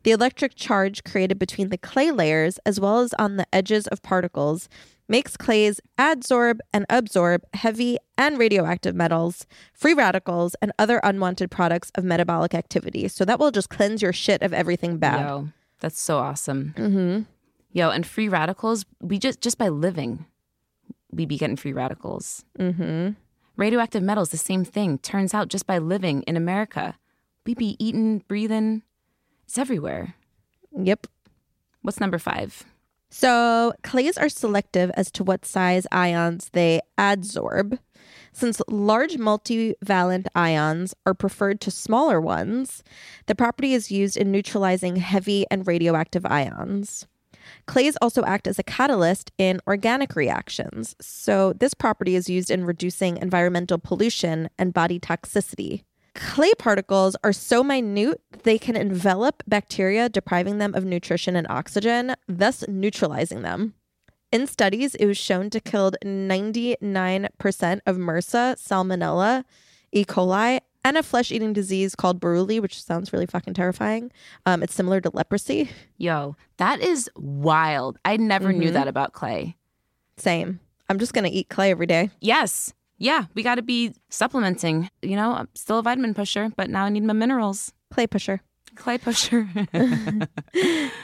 [0.03, 4.01] the electric charge created between the clay layers as well as on the edges of
[4.01, 4.69] particles
[5.07, 11.91] makes clays adsorb and absorb heavy and radioactive metals, free radicals, and other unwanted products
[11.95, 13.07] of metabolic activity.
[13.07, 15.21] So that will just cleanse your shit of everything bad.
[15.27, 16.73] Yo, that's so awesome.
[16.77, 17.21] Mm-hmm.
[17.71, 18.85] Yo, and free radicals.
[19.01, 20.25] We just just by living,
[21.11, 22.45] we be getting free radicals.
[22.57, 23.11] Mm-hmm.
[23.57, 24.97] Radioactive metals, the same thing.
[24.97, 26.97] Turns out, just by living in America,
[27.45, 28.83] we be eating, breathing.
[29.45, 30.15] It's everywhere.
[30.77, 31.07] Yep.
[31.81, 32.65] What's number five?
[33.17, 37.79] So, clays are selective as to what size ions they adsorb.
[38.33, 42.83] Since large multivalent ions are preferred to smaller ones,
[43.27, 47.07] the property is used in neutralizing heavy and radioactive ions.
[47.67, 50.93] Clays also act as a catalyst in organic reactions.
[50.99, 55.83] So, this property is used in reducing environmental pollution and body toxicity.
[56.15, 62.15] Clay particles are so minute they can envelop bacteria, depriving them of nutrition and oxygen,
[62.27, 63.73] thus neutralizing them.
[64.31, 69.43] In studies, it was shown to kill 99% of MRSA, Salmonella,
[69.91, 70.03] E.
[70.03, 74.11] coli, and a flesh eating disease called Buruli, which sounds really fucking terrifying.
[74.45, 75.69] Um, it's similar to leprosy.
[75.97, 77.97] Yo, that is wild.
[78.05, 79.57] I never knew that about clay.
[80.17, 80.59] Same.
[80.87, 82.11] I'm just going to eat clay every day.
[82.21, 82.73] Yes.
[82.97, 84.89] Yeah, we got to be supplementing.
[85.01, 87.73] You know, I'm still a vitamin pusher, but now I need my minerals.
[87.91, 88.41] Clay pusher.
[88.75, 89.47] Clay pusher.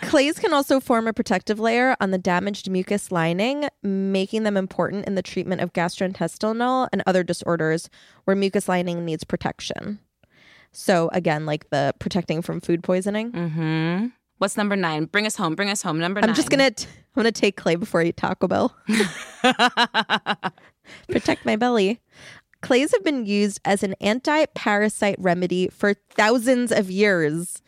[0.01, 5.05] Clays can also form a protective layer on the damaged mucus lining, making them important
[5.05, 7.89] in the treatment of gastrointestinal and other disorders
[8.25, 9.99] where mucus lining needs protection.
[10.73, 13.31] So again, like the protecting from food poisoning.
[13.31, 14.07] mm-hmm.
[14.37, 15.05] What's number nine?
[15.05, 15.53] Bring us home.
[15.53, 15.99] Bring us home.
[15.99, 18.75] Number 9 I'm just gonna t- I'm gonna take clay before I eat Taco Bell.
[21.09, 21.99] Protect my belly.
[22.61, 27.61] Clays have been used as an anti-parasite remedy for thousands of years.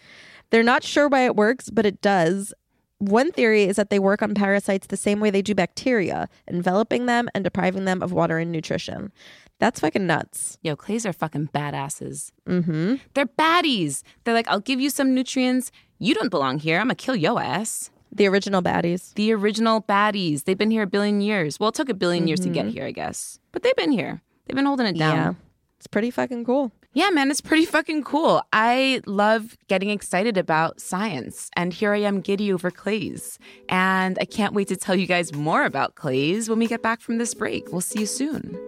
[0.51, 2.53] They're not sure why it works, but it does.
[2.99, 7.05] One theory is that they work on parasites the same way they do bacteria, enveloping
[7.07, 9.11] them and depriving them of water and nutrition.
[9.59, 10.57] That's fucking nuts.
[10.61, 12.31] Yo, clays are fucking badasses.
[12.47, 12.95] Mm-hmm.
[13.13, 14.03] They're baddies.
[14.23, 15.71] They're like, I'll give you some nutrients.
[15.99, 16.79] You don't belong here.
[16.79, 17.89] I'm gonna kill yo ass.
[18.15, 19.13] The original baddies.
[19.15, 20.43] The original baddies.
[20.43, 21.59] They've been here a billion years.
[21.59, 22.73] Well, it took a 1000000000 years to get mm-hmm.
[22.73, 23.39] here, I guess.
[23.51, 24.21] But they've been here.
[24.45, 25.15] They've been holding it down.
[25.15, 25.33] Yeah.
[25.77, 26.71] It's pretty fucking cool.
[26.95, 28.43] Yeah, man, it's pretty fucking cool.
[28.53, 31.49] I love getting excited about science.
[31.55, 33.39] And here I am giddy over clays.
[33.67, 37.01] And I can't wait to tell you guys more about clays when we get back
[37.01, 37.71] from this break.
[37.71, 38.59] We'll see you soon.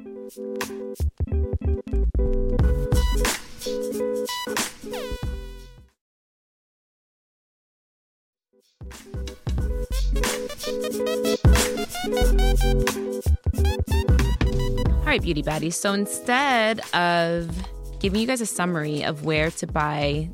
[14.98, 15.74] All right, beauty baddies.
[15.74, 17.50] So instead of
[18.00, 20.30] giving you guys a summary of where to buy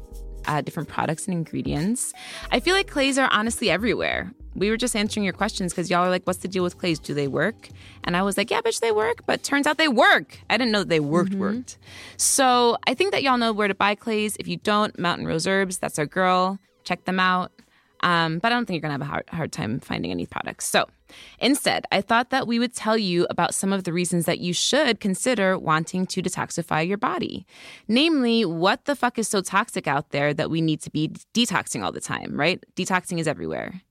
[0.46, 2.14] uh, different products and ingredients,
[2.52, 4.32] I feel like clays are honestly everywhere.
[4.56, 7.00] We were just answering your questions because y'all are like, what's the deal with clays?
[7.00, 7.70] Do they work?
[8.04, 9.26] And I was like, yeah, bitch, they work.
[9.26, 10.40] But turns out they work.
[10.50, 11.78] I didn't know that they worked, worked.
[12.18, 14.36] So I think that y'all know where to buy clays.
[14.40, 16.60] If you don't, Mountain Rose Herbs, that's our girl.
[16.84, 17.52] Check them out.
[18.04, 20.26] Um, but I don't think you're going to have a hard, hard time finding any
[20.26, 20.66] products.
[20.66, 20.88] So
[21.40, 24.54] instead, I thought that we would tell you about some of the reasons that you
[24.54, 27.46] should consider wanting to detoxify your body.
[27.88, 31.84] Namely, what the fuck is so toxic out there that we need to be detoxing
[31.84, 32.64] all the time, right?
[32.76, 33.82] Detoxing is everywhere.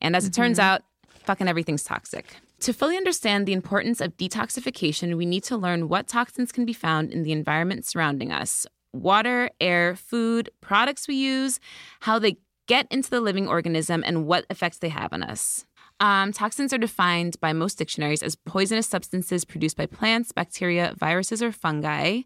[0.00, 0.82] And as it turns out,
[1.24, 2.36] fucking everything's toxic.
[2.60, 6.72] To fully understand the importance of detoxification, we need to learn what toxins can be
[6.72, 11.60] found in the environment surrounding us water, air, food, products we use,
[12.00, 15.66] how they get into the living organism, and what effects they have on us.
[15.98, 21.42] Um, toxins are defined by most dictionaries as poisonous substances produced by plants, bacteria, viruses,
[21.42, 22.22] or fungi.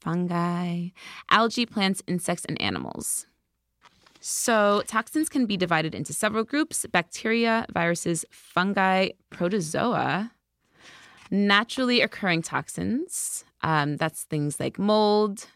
[0.00, 0.88] Fungi,
[1.30, 3.26] algae, plants, insects, and animals.
[4.20, 10.32] So, toxins can be divided into several groups bacteria, viruses, fungi, protozoa,
[11.30, 13.44] naturally occurring toxins.
[13.62, 15.46] Um, that's things like mold,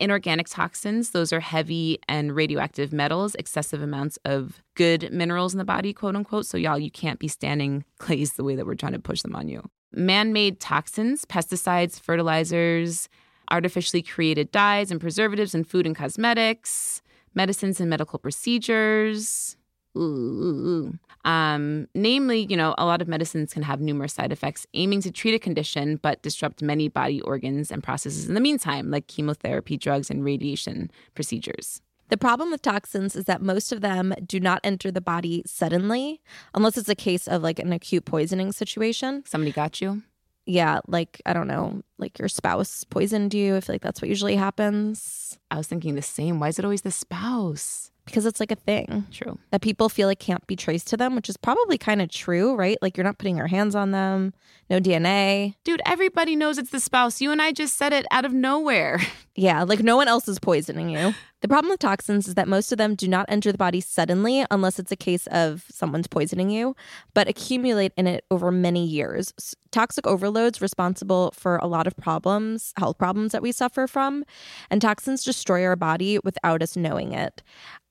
[0.00, 1.10] inorganic toxins.
[1.10, 6.16] Those are heavy and radioactive metals, excessive amounts of good minerals in the body, quote
[6.16, 6.46] unquote.
[6.46, 9.36] So, y'all, you can't be standing clays the way that we're trying to push them
[9.36, 9.62] on you.
[9.92, 13.08] Man made toxins, pesticides, fertilizers,
[13.50, 17.02] artificially created dyes and preservatives in food and cosmetics
[17.34, 19.56] medicines and medical procedures.
[19.96, 20.98] Ooh.
[21.24, 25.10] Um, namely, you know, a lot of medicines can have numerous side effects aiming to
[25.10, 29.76] treat a condition but disrupt many body organs and processes in the meantime, like chemotherapy,
[29.76, 31.82] drugs, and radiation procedures.
[32.08, 36.20] The problem with toxins is that most of them do not enter the body suddenly,
[36.54, 39.22] unless it's a case of like an acute poisoning situation.
[39.26, 40.02] Somebody got you?
[40.46, 43.56] Yeah, like, I don't know, like your spouse poisoned you.
[43.56, 46.38] I feel like that's what usually happens I was thinking the same.
[46.38, 47.89] Why is it always the spouse?
[48.10, 49.38] Because it's like a thing True.
[49.50, 52.54] that people feel like can't be traced to them, which is probably kind of true,
[52.54, 52.76] right?
[52.82, 54.34] Like you're not putting your hands on them,
[54.68, 55.54] no DNA.
[55.64, 57.20] Dude, everybody knows it's the spouse.
[57.20, 59.00] You and I just said it out of nowhere.
[59.36, 61.14] Yeah, like no one else is poisoning you.
[61.40, 64.44] The problem with toxins is that most of them do not enter the body suddenly
[64.50, 66.76] unless it's a case of someone's poisoning you,
[67.14, 69.32] but accumulate in it over many years.
[69.70, 74.24] Toxic overload's responsible for a lot of problems, health problems that we suffer from,
[74.70, 77.42] and toxins destroy our body without us knowing it.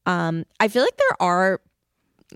[0.05, 1.59] Um, I feel like there are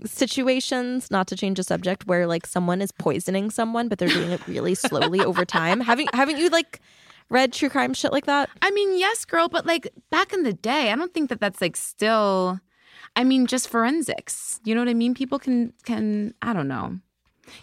[0.04, 4.32] situations, not to change the subject, where like someone is poisoning someone, but they're doing
[4.32, 5.80] it really slowly over time.
[5.80, 6.80] Haven't haven't you like
[7.30, 8.50] read true crime shit like that?
[8.62, 11.60] I mean, yes, girl, but like back in the day, I don't think that that's
[11.60, 12.60] like still.
[13.16, 14.60] I mean, just forensics.
[14.64, 15.14] You know what I mean?
[15.14, 16.98] People can can I don't know.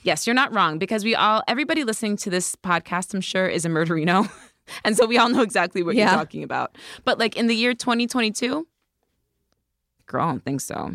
[0.03, 3.65] Yes, you're not wrong because we all everybody listening to this podcast, I'm sure, is
[3.65, 4.29] a murderino,
[4.85, 6.09] and so we all know exactly what Yeah.
[6.11, 6.77] you're talking about.
[7.03, 8.67] But like in the year 2022,
[10.05, 10.91] girl, I don't think so.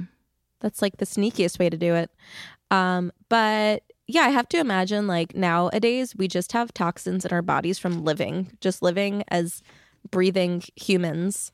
[0.61, 2.11] That's like the sneakiest way to do it.
[2.71, 7.43] Um, but yeah, I have to imagine like nowadays we just have toxins in our
[7.43, 9.63] bodies from living, just living as
[10.11, 11.53] breathing humans,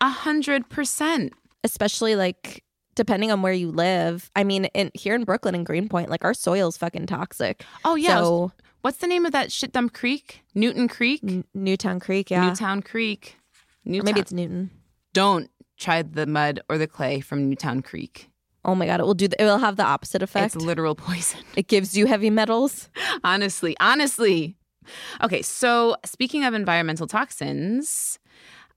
[0.00, 1.32] A hundred percent.
[1.64, 4.30] especially like depending on where you live.
[4.36, 7.64] I mean, in here in Brooklyn and Greenpoint, like our soil's fucking toxic.
[7.84, 8.18] Oh yeah.
[8.18, 10.42] So What's the name of that shit dump creek?
[10.56, 11.20] Newton Creek.
[11.22, 12.48] N- Newtown Creek, yeah.
[12.48, 13.36] Newtown Creek.
[13.86, 14.70] or maybe it's Newton.
[15.12, 15.48] Don't
[15.78, 18.28] try the mud or the clay from Newtown Creek.
[18.64, 19.28] Oh my god, it will do.
[19.28, 20.54] The, it will have the opposite effect.
[20.54, 21.40] It's literal poison.
[21.56, 22.88] it gives you heavy metals.
[23.24, 24.56] honestly, honestly.
[25.22, 28.18] Okay, so speaking of environmental toxins,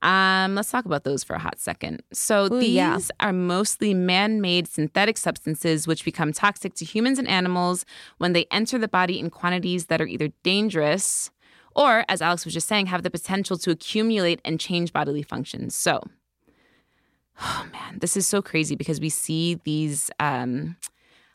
[0.02, 2.02] um, let's talk about those for a hot second.
[2.12, 2.98] So Ooh, these yeah.
[3.20, 7.84] are mostly man-made synthetic substances which become toxic to humans and animals
[8.18, 11.30] when they enter the body in quantities that are either dangerous
[11.74, 15.74] or, as Alex was just saying, have the potential to accumulate and change bodily functions.
[15.74, 16.02] So
[17.40, 20.76] oh man, this is so crazy because we see these um,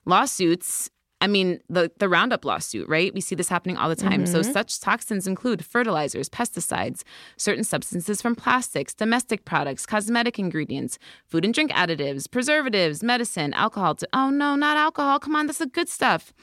[0.05, 0.89] lawsuits.
[1.23, 3.13] I mean, the, the Roundup lawsuit, right?
[3.13, 4.25] We see this happening all the time.
[4.25, 7.03] So, such toxins include fertilizers, pesticides,
[7.37, 10.97] certain substances from plastics, domestic products, cosmetic ingredients,
[11.27, 13.93] food and drink additives, preservatives, medicine, alcohol.
[13.95, 15.19] To, oh, no, not alcohol.
[15.19, 16.33] Come on, that's the good stuff.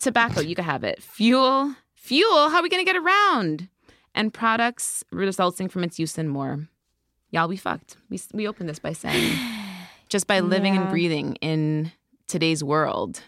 [0.00, 1.00] Tobacco, you can have it.
[1.00, 3.68] Fuel, fuel, how are we going to get around?
[4.12, 6.68] And products resulting from its use and more.
[7.30, 7.96] Y'all, we fucked.
[8.08, 9.32] We, we opened this by saying,
[10.08, 11.92] just by living and breathing in
[12.28, 13.22] today's world,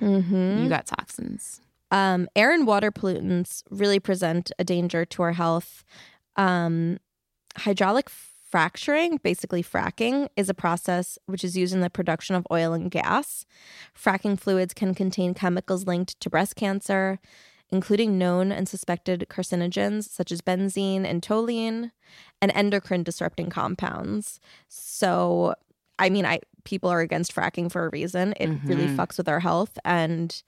[0.00, 0.62] Mm-hmm.
[0.62, 1.60] you got toxins.
[1.90, 5.82] um, air and water pollutants really present a danger to our health.
[6.36, 6.98] Um,
[7.56, 12.72] hydraulic fracturing, basically fracking, is a process which is used in the production of oil
[12.74, 13.44] and gas.
[14.00, 17.18] Fracking fluids can contain chemicals linked to breast cancer,
[17.70, 21.90] including known and suspected carcinogens such as benzene and toluene,
[22.40, 24.40] and endocrine disrupting compounds.
[24.68, 25.54] So,
[25.98, 28.34] I mean, I people are against fracking for a reason.
[28.38, 28.96] It really Mhm.
[28.96, 30.42] fucks with our health and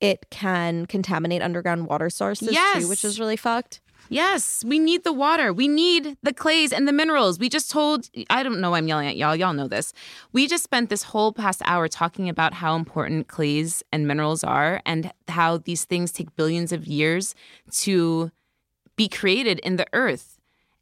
[0.00, 2.48] it can contaminate underground water sources
[2.80, 3.80] too, which is really fucked.
[4.08, 5.52] Yes, we need the water.
[5.52, 7.38] We need the clays and the minerals.
[7.38, 9.36] We just told, I don't know, I'm yelling at y'all.
[9.36, 9.92] Y'all know this.
[10.32, 14.82] We just spent this whole past hour talking about how important clays and minerals are
[14.84, 17.34] and how these things take billions of years
[17.72, 18.32] to
[18.96, 20.38] be created in the earth.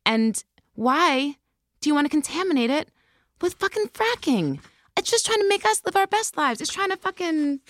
[0.07, 0.43] And
[0.75, 1.37] why
[1.81, 2.91] do you want to contaminate it
[3.43, 4.61] with fucking fracking?
[4.97, 6.61] It's just trying to make us live our best lives.
[6.61, 7.61] It's trying to fucking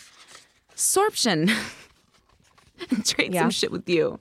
[0.77, 1.51] sorption
[2.91, 3.43] and trade Yeah.
[3.43, 4.21] some shit with you.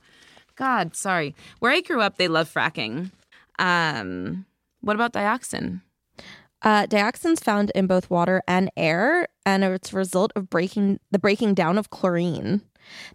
[0.58, 1.36] God, sorry.
[1.60, 3.12] Where I grew up, they love fracking.
[3.60, 4.46] Um,
[4.82, 5.82] what about dioxin?
[6.64, 11.20] Uh, dioxin's found in both water and air, and it's a result of breaking the
[11.20, 12.62] breaking down of chlorine.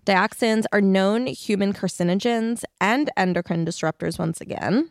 [0.07, 4.91] Dioxins are known human carcinogens and endocrine disruptors once again.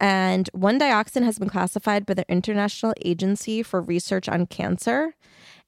[0.00, 5.14] And one dioxin has been classified by the International Agency for Research on Cancer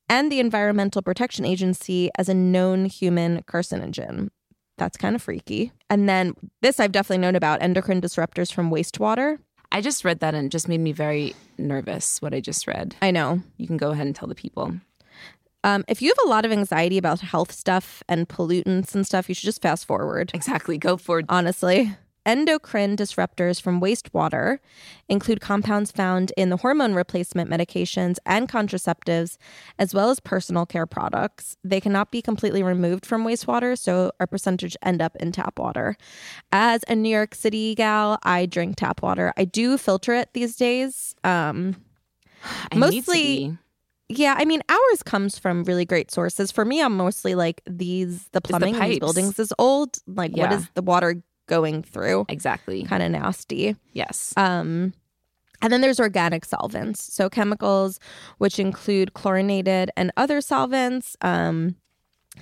[0.08, 4.30] and the Environmental Protection Agency as a known human carcinogen.
[4.78, 5.72] That's kind of freaky.
[5.88, 9.38] And then this I've definitely known about endocrine disruptors from wastewater.
[9.72, 12.20] I just read that and it just made me very nervous.
[12.22, 12.94] What I just read.
[13.02, 13.42] I know.
[13.56, 14.74] You can go ahead and tell the people.
[15.64, 19.28] Um, if you have a lot of anxiety about health stuff and pollutants and stuff,
[19.28, 20.30] you should just fast forward.
[20.32, 20.78] Exactly.
[20.78, 21.96] Go for Honestly.
[22.26, 24.58] Endocrine disruptors from wastewater
[25.08, 29.38] include compounds found in the hormone replacement medications and contraceptives,
[29.78, 31.56] as well as personal care products.
[31.62, 35.96] They cannot be completely removed from wastewater, so a percentage end up in tap water.
[36.50, 39.32] As a New York City gal, I drink tap water.
[39.36, 41.14] I do filter it these days.
[41.22, 41.76] Um,
[42.72, 43.58] I need to Mostly-
[44.08, 46.52] yeah, I mean, ours comes from really great sources.
[46.52, 49.98] For me, I'm mostly like these the plumbing in these buildings is old.
[50.06, 50.58] Like, what Yeah.
[50.58, 52.26] is the water going through?
[52.28, 52.84] exactly.
[52.84, 53.76] Kind of nasty.
[53.92, 54.32] Yes.
[54.36, 54.92] Um,
[55.62, 57.98] and then there's organic solvents, so chemicals
[58.38, 61.76] which include chlorinated and other solvents, um,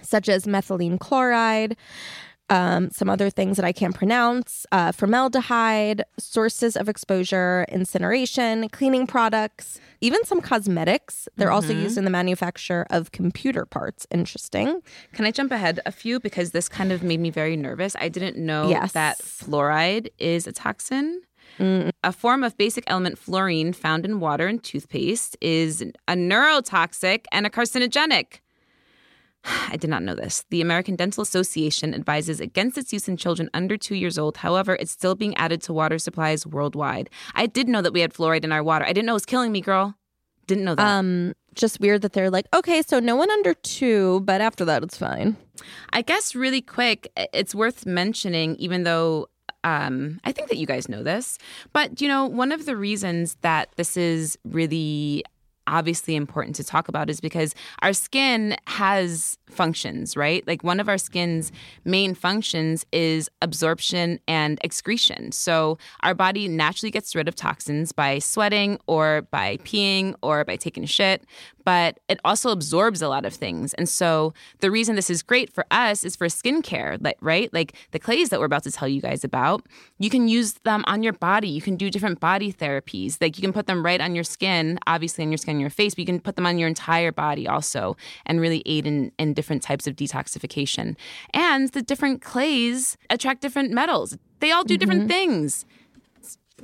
[0.02, 1.76] such as methylene chloride.
[2.50, 9.06] Um, some other things that I can't pronounce uh, formaldehyde, sources of exposure, incineration, cleaning
[9.06, 11.26] products, even some cosmetics.
[11.36, 11.82] They're also Mm-hmm.
[11.82, 14.06] used in the manufacture of computer parts.
[14.10, 14.82] Interesting.
[15.14, 17.96] Can I jump ahead a few because this kind of made me very nervous?
[17.98, 18.92] I didn't know Yes.
[18.92, 21.22] that fluoride is a toxin.
[21.58, 21.92] Mm.
[22.02, 27.46] A form of basic element fluorine found in water and toothpaste is a neurotoxic and
[27.46, 28.40] a carcinogenic.
[29.70, 30.44] I did not know this.
[30.50, 34.38] The American Dental Association advises against its use in children under two years old.
[34.38, 37.10] However, it's still being added to water supplies worldwide.
[37.34, 38.84] I did know that we had fluoride in our water.
[38.84, 39.94] I didn't know it was killing me, girl.
[40.46, 40.86] Didn't know that.
[40.86, 44.82] Um, just weird that they're like, okay, so no one under two, but after that,
[44.82, 45.36] it's fine.
[45.92, 49.28] I guess really quick, it's worth mentioning, even though
[49.62, 51.38] um, I think that you guys know this,
[51.72, 55.24] but you know, one of the reasons that this is really
[55.66, 60.46] obviously important to talk about is because our skin has functions, right?
[60.46, 61.52] Like one of our skin's
[61.84, 65.32] main functions is absorption and excretion.
[65.32, 70.56] So our body naturally gets rid of toxins by sweating or by peeing or by
[70.56, 71.24] taking a shit,
[71.64, 73.74] but it also absorbs a lot of things.
[73.74, 77.52] And so the reason this is great for us is for skincare, like right?
[77.52, 79.66] Like the clays that we're about to tell you guys about,
[79.98, 81.48] you can use them on your body.
[81.48, 83.18] You can do different body therapies.
[83.20, 85.70] Like you can put them right on your skin, obviously on your skin, on your
[85.70, 87.96] face, but you can put them on your entire body also
[88.26, 90.96] and really aid in, in different types of detoxification.
[91.32, 94.16] And the different clays attract different metals.
[94.40, 95.08] They all do different mm-hmm.
[95.08, 95.64] things.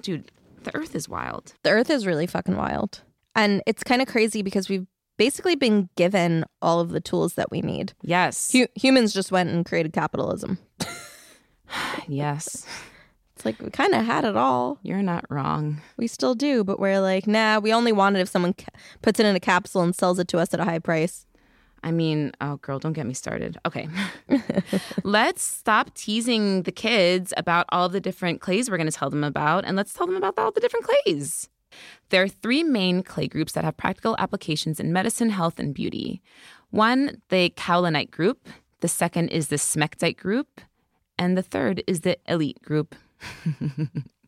[0.02, 0.30] Dude,
[0.64, 1.54] the earth is wild.
[1.62, 3.02] The earth is really fucking wild.
[3.34, 7.50] And it's kind of crazy because we've basically been given all of the tools that
[7.50, 7.92] we need.
[8.02, 8.52] Yes.
[8.52, 10.58] Hu- humans just went and created capitalism.
[12.08, 12.66] yes.
[13.36, 14.78] It's like we kind of had it all.
[14.82, 15.80] You're not wrong.
[15.96, 18.66] We still do, but we're like, nah, we only want it if someone ca-
[19.02, 21.26] puts it in a capsule and sells it to us at a high price.
[21.82, 23.58] I mean, oh, girl, don't get me started.
[23.64, 23.88] Okay.
[25.04, 29.24] let's stop teasing the kids about all the different clays we're going to tell them
[29.24, 31.48] about, and let's tell them about all the different clays.
[32.10, 36.22] There are three main clay groups that have practical applications in medicine, health, and beauty.
[36.70, 38.48] One, the kaolinite group.
[38.80, 40.60] The second is the smectite group.
[41.18, 42.94] And the third is the elite group.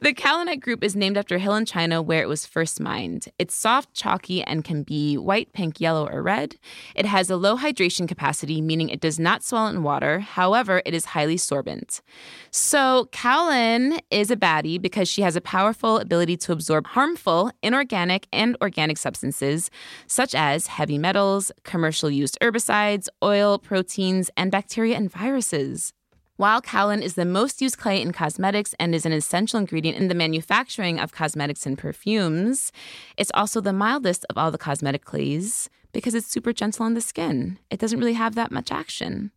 [0.00, 3.28] The kaolinite group is named after a hill in China where it was first mined.
[3.38, 6.56] It's soft, chalky, and can be white, pink, yellow, or red.
[6.94, 10.18] It has a low hydration capacity, meaning it does not swell in water.
[10.20, 12.02] However, it is highly sorbent.
[12.50, 18.26] So, kaolin is a baddie because she has a powerful ability to absorb harmful, inorganic,
[18.32, 19.70] and organic substances,
[20.06, 25.94] such as heavy metals, commercial used herbicides, oil, proteins, and bacteria and viruses.
[26.36, 30.08] While kaolin is the most used clay in cosmetics and is an essential ingredient in
[30.08, 32.72] the manufacturing of cosmetics and perfumes,
[33.16, 37.00] it's also the mildest of all the cosmetic clays because it's super gentle on the
[37.00, 37.60] skin.
[37.70, 39.30] It doesn't really have that much action.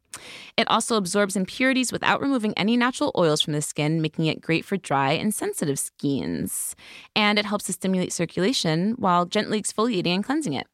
[0.58, 4.66] It also absorbs impurities without removing any natural oils from the skin, making it great
[4.66, 6.76] for dry and sensitive skins.
[7.16, 10.66] And it helps to stimulate circulation while gently exfoliating and cleansing it.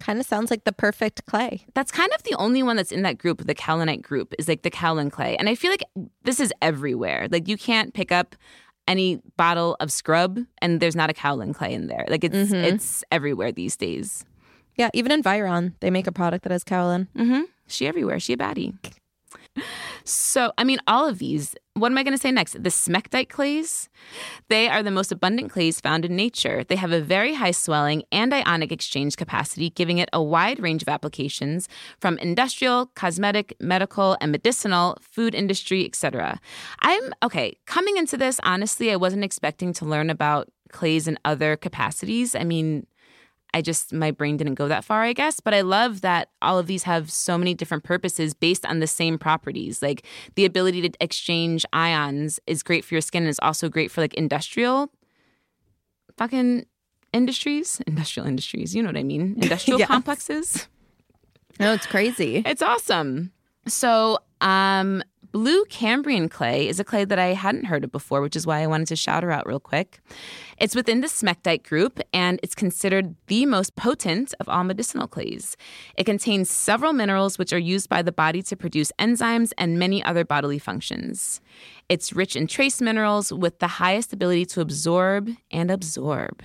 [0.00, 1.66] Kind of sounds like the perfect clay.
[1.74, 4.62] That's kind of the only one that's in that group, the kaolinite group, is like
[4.62, 5.36] the kaolin clay.
[5.36, 5.84] And I feel like
[6.24, 7.28] this is everywhere.
[7.30, 8.34] Like you can't pick up
[8.88, 12.04] any bottle of scrub and there's not a kaolin clay in there.
[12.08, 14.24] Like it's it's everywhere these days.
[14.76, 17.06] Yeah, even in Viron, they make a product that has kaolin.
[17.14, 17.42] Mm-hmm.
[17.66, 18.18] She everywhere.
[18.18, 18.74] She a baddie.
[20.04, 21.54] So, I mean, all of these.
[21.74, 22.54] What am I going to say next?
[22.54, 23.88] The smectite clays.
[24.48, 26.64] They are the most abundant clays found in nature.
[26.64, 30.82] They have a very high swelling and ionic exchange capacity, giving it a wide range
[30.82, 31.68] of applications
[32.00, 36.40] from industrial, cosmetic, medical, and medicinal, food industry, etc.
[36.80, 37.56] I'm okay.
[37.66, 42.34] Coming into this, honestly, I wasn't expecting to learn about clays in other capacities.
[42.34, 42.86] I mean,
[43.52, 45.40] I just, my brain didn't go that far, I guess.
[45.40, 48.86] But I love that all of these have so many different purposes based on the
[48.86, 49.82] same properties.
[49.82, 50.04] Like
[50.36, 54.00] the ability to exchange ions is great for your skin and is also great for
[54.00, 54.90] like industrial
[56.16, 56.66] fucking
[57.12, 59.36] industries, industrial industries, you know what I mean?
[59.42, 59.88] Industrial Yes.
[59.88, 60.68] complexes.
[61.58, 62.42] No, it's crazy.
[62.46, 63.32] It's awesome.
[63.66, 65.02] So, um,
[65.32, 68.60] blue Cambrian clay is a clay that I hadn't heard of before, which is why
[68.60, 70.00] I wanted to shout her out real quick.
[70.58, 75.56] It's within the smectite group, and it's considered the most potent of all medicinal clays.
[75.96, 80.02] It contains several minerals which are used by the body to produce enzymes and many
[80.02, 81.40] other bodily functions.
[81.88, 86.42] It's rich in trace minerals with the highest ability to absorb and absorb.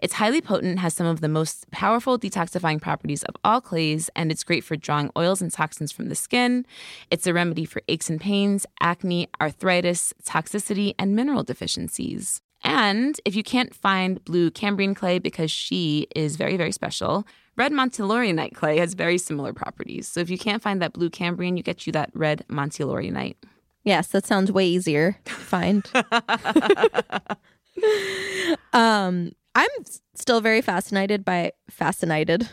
[0.00, 4.30] It's highly potent, has some of the most powerful detoxifying properties of all clays, and
[4.30, 6.66] it's great for drawing oils and toxins from the skin.
[7.10, 12.40] It's a remedy for aches and pains, acne, arthritis, toxicity, and mineral deficiencies.
[12.64, 17.72] And if you can't find blue Cambrian clay because she is very, very special, red
[17.72, 20.08] Montillorianite clay has very similar properties.
[20.08, 23.36] So if you can't find that blue Cambrian, you get you that red Montillorianite.
[23.84, 25.88] Yes, that sounds way easier to find.
[28.72, 29.68] um, I'm
[30.14, 32.48] still very fascinated by fascinated.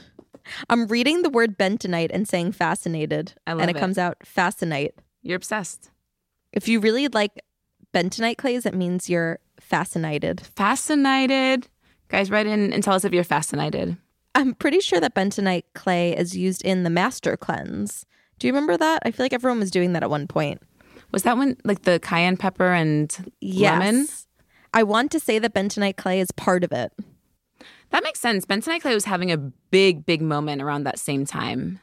[0.69, 3.79] I'm reading the word bentonite and saying fascinated, I love and it, it.
[3.79, 4.93] comes out fascinate.
[5.23, 5.89] You're obsessed.
[6.53, 7.41] If you really like
[7.93, 10.41] bentonite clays, it means you're fascinated.
[10.55, 11.67] Fascinated.
[12.09, 13.97] Guys, write in and tell us if you're fascinated.
[14.35, 18.05] I'm pretty sure that bentonite clay is used in the master cleanse.
[18.37, 19.01] Do you remember that?
[19.05, 20.61] I feel like everyone was doing that at one point.
[21.11, 23.79] Was that when like the cayenne pepper and Yes.
[23.79, 24.07] lemon?
[24.75, 26.91] I want to say that bentonite clay is part of it.
[27.91, 28.45] That makes sense.
[28.45, 31.79] Bentonite Clay was having a big, big moment around that same time.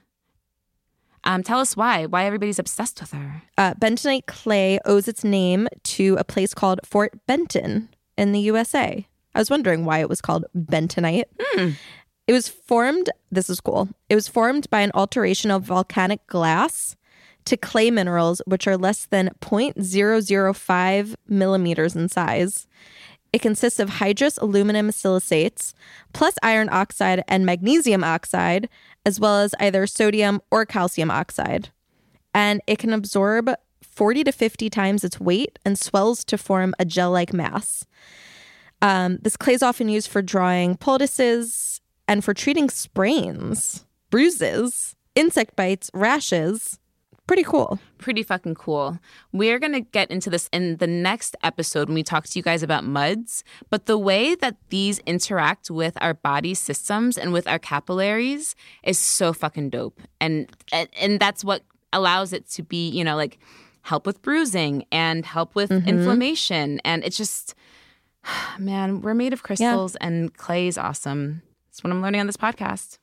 [1.25, 2.05] Um, tell us why.
[2.05, 3.43] Why everybody's obsessed with her.
[3.57, 7.89] Uh, bentonite clay owes its name to a place called Fort Benton
[8.19, 9.07] in the USA.
[9.35, 11.25] I was wondering why it was called bentonite.
[12.27, 13.89] It was formed, this is cool.
[14.09, 16.95] It was formed by an alteration of volcanic glass
[17.45, 22.67] to clay minerals, which are less than 0.005 millimeters in size.
[23.33, 25.75] It consists of hydrous aluminum silicates
[26.13, 28.69] plus iron oxide and magnesium oxide,
[29.07, 31.71] as well as either sodium or calcium oxide.
[32.35, 33.51] And it can absorb
[33.83, 37.87] 40 to 50 times its weight and swells to form a gel like mass.
[38.81, 45.57] Um, this clay is often used for drawing poultices and for treating sprains, bruises, insect
[45.57, 46.79] bites, rashes.
[47.33, 47.79] Pretty cool.
[47.97, 48.99] Pretty fucking cool.
[49.33, 52.43] We're going to get into this in the next episode when we talk to you
[52.43, 53.43] guys about muds.
[53.71, 58.99] But the way that these interact with our body systems and with our capillaries is
[58.99, 59.99] so fucking dope.
[60.21, 63.39] And and, and that's what allows it to be, you know, like
[63.81, 65.87] help with bruising and help with Mhm.
[65.87, 66.81] inflammation.
[66.85, 67.55] And it's just,
[68.59, 71.41] man, we're made of crystals and clay is awesome.
[71.71, 72.99] That's what I'm learning on this podcast.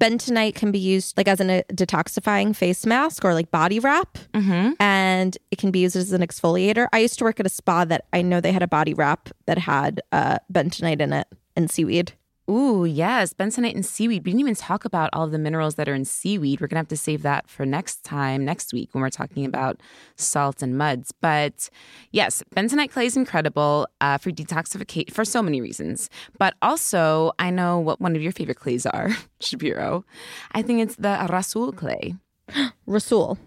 [0.00, 4.18] Bentonite can be used like as an, a detoxifying face mask or like body wrap.
[4.34, 4.72] Mm-hmm.
[4.80, 6.88] and it can be used as an exfoliator.
[6.92, 9.28] I used to work at a spa that i know they had a body wrap
[9.46, 11.26] that had uh, bentonite in it
[11.56, 12.12] and seaweed
[12.52, 14.26] Ooh, yes, bentonite and seaweed.
[14.26, 16.60] We didn't even talk about all of the minerals that are in seaweed.
[16.60, 19.80] We're gonna have to save that for next time, next week, when we're talking about
[20.16, 21.12] salts and muds.
[21.22, 21.70] But
[22.10, 26.10] yes, bentonite clay is incredible uh, for detoxification for so many reasons.
[26.38, 29.08] But also, I know what one of your favorite clays are,
[29.40, 30.04] Shapiro.
[30.52, 32.16] I think it's the Rasul clay.
[32.86, 33.38] rasul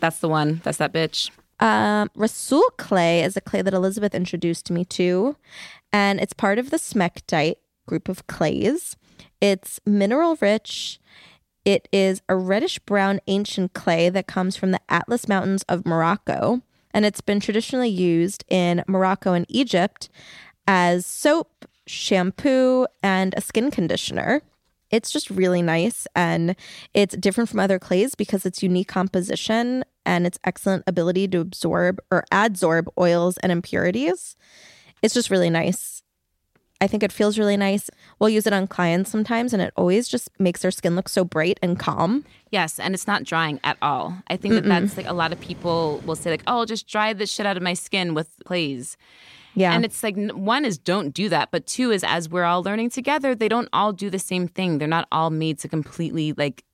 [0.00, 0.60] That's the one.
[0.62, 1.30] That's that bitch.
[1.60, 5.36] um, rasul clay is a clay that elizabeth introduced me to
[5.92, 7.54] and it's part of the smectite
[7.86, 8.96] group of clays
[9.40, 11.00] it's mineral rich
[11.64, 16.60] it is a reddish brown ancient clay that comes from the atlas mountains of morocco
[16.94, 20.08] and it's been traditionally used in morocco and egypt
[20.66, 24.42] as soap shampoo and a skin conditioner
[24.92, 26.54] it's just really nice and
[26.92, 31.98] it's different from other clays because its unique composition and its excellent ability to absorb
[32.10, 34.36] or adsorb oils and impurities.
[35.00, 36.01] It's just really nice.
[36.82, 37.88] I think it feels really nice.
[38.18, 41.24] We'll use it on clients sometimes and it always just makes their skin look so
[41.24, 42.24] bright and calm.
[42.50, 44.16] Yes, and it's not drying at all.
[44.28, 46.86] I think that that's like a lot of people will say like, "Oh, I'll just
[46.88, 48.96] dry the shit out of my skin with clays."
[49.54, 49.72] Yeah.
[49.74, 52.90] And it's like one is don't do that, but two is as we're all learning
[52.90, 54.78] together, they don't all do the same thing.
[54.78, 56.64] They're not all made to completely like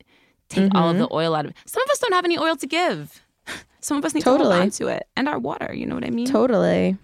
[0.49, 1.01] take all of Mm-hmm.
[1.03, 1.57] the oil out of it.
[1.65, 3.21] Some of us don't have any oil to give.
[3.81, 4.49] Some of us need to Totally.
[4.51, 5.73] hold on to it and our water.
[5.73, 6.25] You know what I mean?
[6.25, 6.97] totally.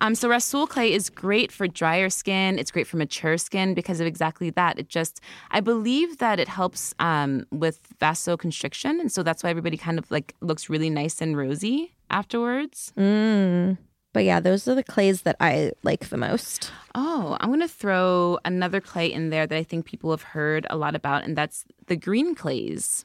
[0.00, 2.58] Um, so Rasul clay is great for drier skin.
[2.58, 4.78] It's great for mature skin because of exactly that.
[4.78, 5.20] It just,
[5.50, 10.10] I believe that it helps um, with vasoconstriction, and so that's why everybody kind of
[10.10, 12.92] like looks really nice and rosy afterwards.
[12.96, 13.78] Mm.
[14.12, 16.72] But yeah, those are the clays that I like the most.
[16.94, 20.76] Oh, I'm gonna throw another clay in there that I think people have heard a
[20.76, 23.04] lot about, and that's the green clays.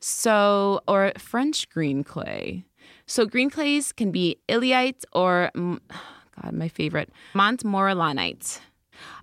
[0.00, 2.64] So, or French green clay.
[3.08, 8.60] So, green clays can be illite or, God, my favorite, Montmorillonite.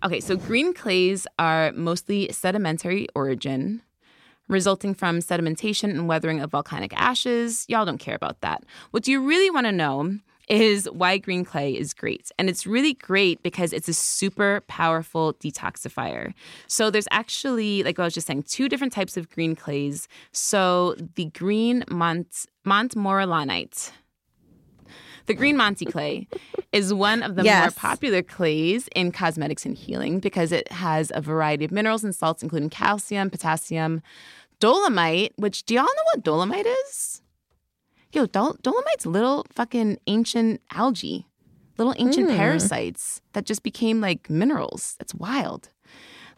[0.03, 3.83] Okay, so green clays are mostly sedimentary origin,
[4.47, 7.65] resulting from sedimentation and weathering of volcanic ashes.
[7.67, 8.63] Y'all don't care about that.
[8.89, 10.17] What do you really want to know
[10.47, 12.31] is why green clay is great.
[12.37, 16.33] And it's really great because it's a super powerful detoxifier.
[16.67, 20.07] So there's actually, like I was just saying, two different types of green clays.
[20.31, 23.91] So the green Mont Montmorillonite.
[25.27, 26.27] The green Monty clay
[26.71, 31.21] is one of the more popular clays in cosmetics and healing because it has a
[31.21, 34.03] variety of minerals and salts, including calcium, potassium,
[34.59, 37.14] dolomite, which do y'all know what dolomite is?
[38.15, 41.27] Yo, dol- dolomite's little fucking ancient algae,
[41.77, 42.37] little ancient Mm.
[42.37, 44.95] parasites that just became like minerals.
[44.97, 45.69] That's wild.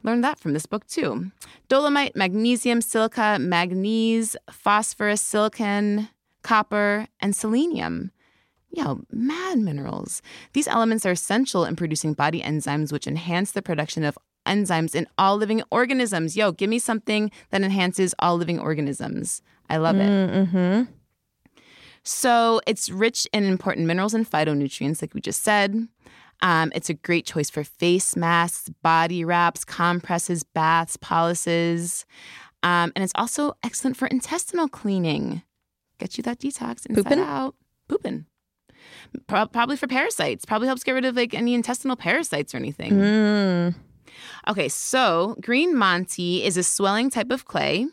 [0.03, 1.31] Learned that from this book too.
[1.69, 6.09] Dolomite, magnesium, silica, manganese, phosphorus, silicon,
[6.41, 8.11] copper, and selenium.
[8.71, 10.21] Yo, mad minerals.
[10.53, 14.17] These elements are essential in producing body enzymes, which enhance the production of
[14.47, 16.35] enzymes in all living organisms.
[16.35, 19.41] Yo, give me something that enhances all living organisms.
[19.69, 20.09] I love it.
[20.09, 20.83] Mm-hmm.
[22.07, 25.89] So it's rich in important minerals and phytonutrients, like we just said.
[26.41, 32.05] Um, it's a great choice for face masks, body wraps, compresses, baths, poultices.
[32.63, 35.41] Um, and it's also excellent for intestinal cleaning.
[35.97, 37.19] Get you that detox inside Pooping?
[37.19, 37.55] out.
[37.89, 38.25] Pooping.
[39.27, 40.45] Pro- probably for parasites.
[40.45, 42.93] Probably helps get rid of like any intestinal parasites or anything.
[42.93, 43.75] Mm.
[44.47, 47.87] Okay, so green Monty is a swelling type of clay.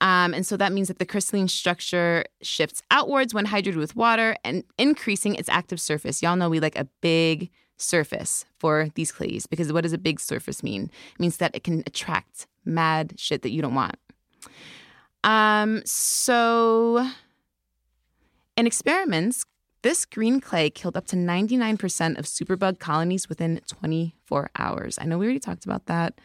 [0.00, 4.36] Um, and so that means that the crystalline structure shifts outwards when hydrated with water
[4.44, 6.22] and increasing its active surface.
[6.22, 10.20] Y'all know we like a big surface for these clays because what does a big
[10.20, 10.90] surface mean?
[11.14, 13.96] It means that it can attract mad shit that you don't want.
[15.24, 17.08] Um, so
[18.56, 19.44] in experiments,
[19.82, 24.98] this green clay killed up to 99% of superbug colonies within 24 hours.
[25.00, 26.18] I know we already talked about that,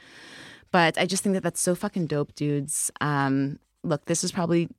[0.74, 2.92] but I just think that that's so fucking dope, dudes.
[3.00, 4.70] Um, look, this was probably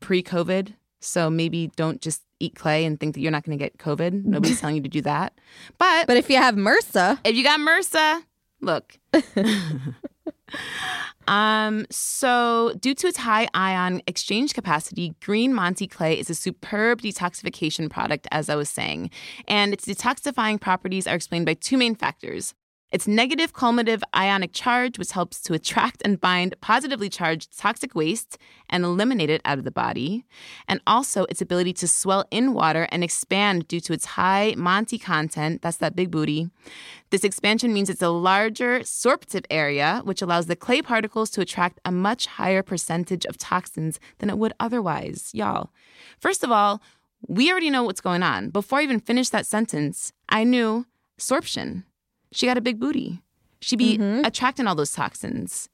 [0.00, 0.74] pre COVID.
[0.98, 4.24] So maybe don't just eat clay and think that you're not going to get COVID.
[4.24, 5.38] Nobody's telling you to do that.
[5.78, 8.24] But, But if you have MRSA, if you got MRSA,
[8.60, 8.98] look.
[11.28, 17.00] um, so due to its high ion exchange capacity, green Monty clay is a superb
[17.00, 19.10] detoxification product, as I was saying.
[19.46, 22.54] And its detoxifying properties are explained by two main factors.
[22.92, 28.36] Its negative cumulative ionic charge, which helps to attract and bind positively charged toxic waste
[28.68, 30.24] and eliminate it out of the body,
[30.66, 34.98] and also its ability to swell in water and expand due to its high MONTI
[35.00, 35.62] content.
[35.62, 36.50] That's that big booty.
[37.10, 41.80] This expansion means it's a larger sorptive area, which allows the clay particles to attract
[41.84, 45.30] a much higher percentage of toxins than it would otherwise.
[45.32, 45.70] Y'all,
[46.18, 46.82] first of all,
[47.28, 48.50] we already know what's going on.
[48.50, 50.86] Before I even finished that sentence, I knew
[51.18, 51.84] sorption
[52.32, 53.22] she got a big booty.
[53.60, 54.24] She'd be mm-hmm.
[54.24, 55.68] attracting all those toxins.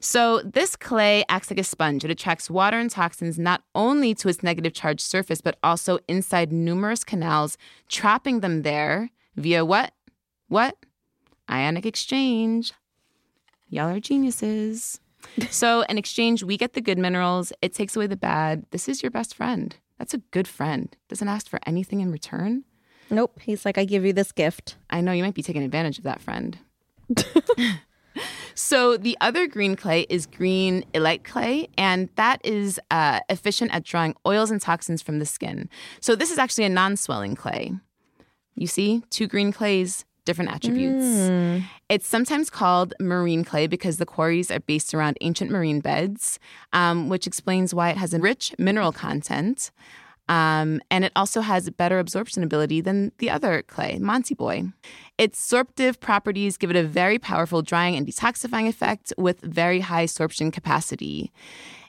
[0.00, 2.04] So, this clay acts like a sponge.
[2.04, 6.50] It attracts water and toxins not only to its negative charged surface, but also inside
[6.50, 9.92] numerous canals, trapping them there via what?
[10.48, 10.76] What?
[11.50, 12.72] Ionic exchange.
[13.68, 15.00] Y'all are geniuses.
[15.50, 18.64] so, in exchange, we get the good minerals, it takes away the bad.
[18.70, 19.76] This is your best friend.
[19.98, 20.94] That's a good friend.
[21.08, 22.64] Doesn't ask for anything in return.
[23.10, 23.38] Nope.
[23.40, 24.76] He's like, I give you this gift.
[24.90, 26.58] I know you might be taking advantage of that friend.
[28.54, 33.84] so the other green clay is green illite clay, and that is uh, efficient at
[33.84, 35.68] drawing oils and toxins from the skin.
[36.00, 37.72] So this is actually a non-swelling clay.
[38.54, 41.04] You see, two green clays, different attributes.
[41.04, 41.64] Mm.
[41.88, 46.38] It's sometimes called marine clay because the quarries are based around ancient marine beds,
[46.72, 49.70] um, which explains why it has a rich mineral content.
[50.28, 54.64] Um, and it also has better absorption ability than the other clay, MONTI Boy.
[55.18, 60.06] Its sorptive properties give it a very powerful drying and detoxifying effect with very high
[60.06, 61.32] sorption capacity.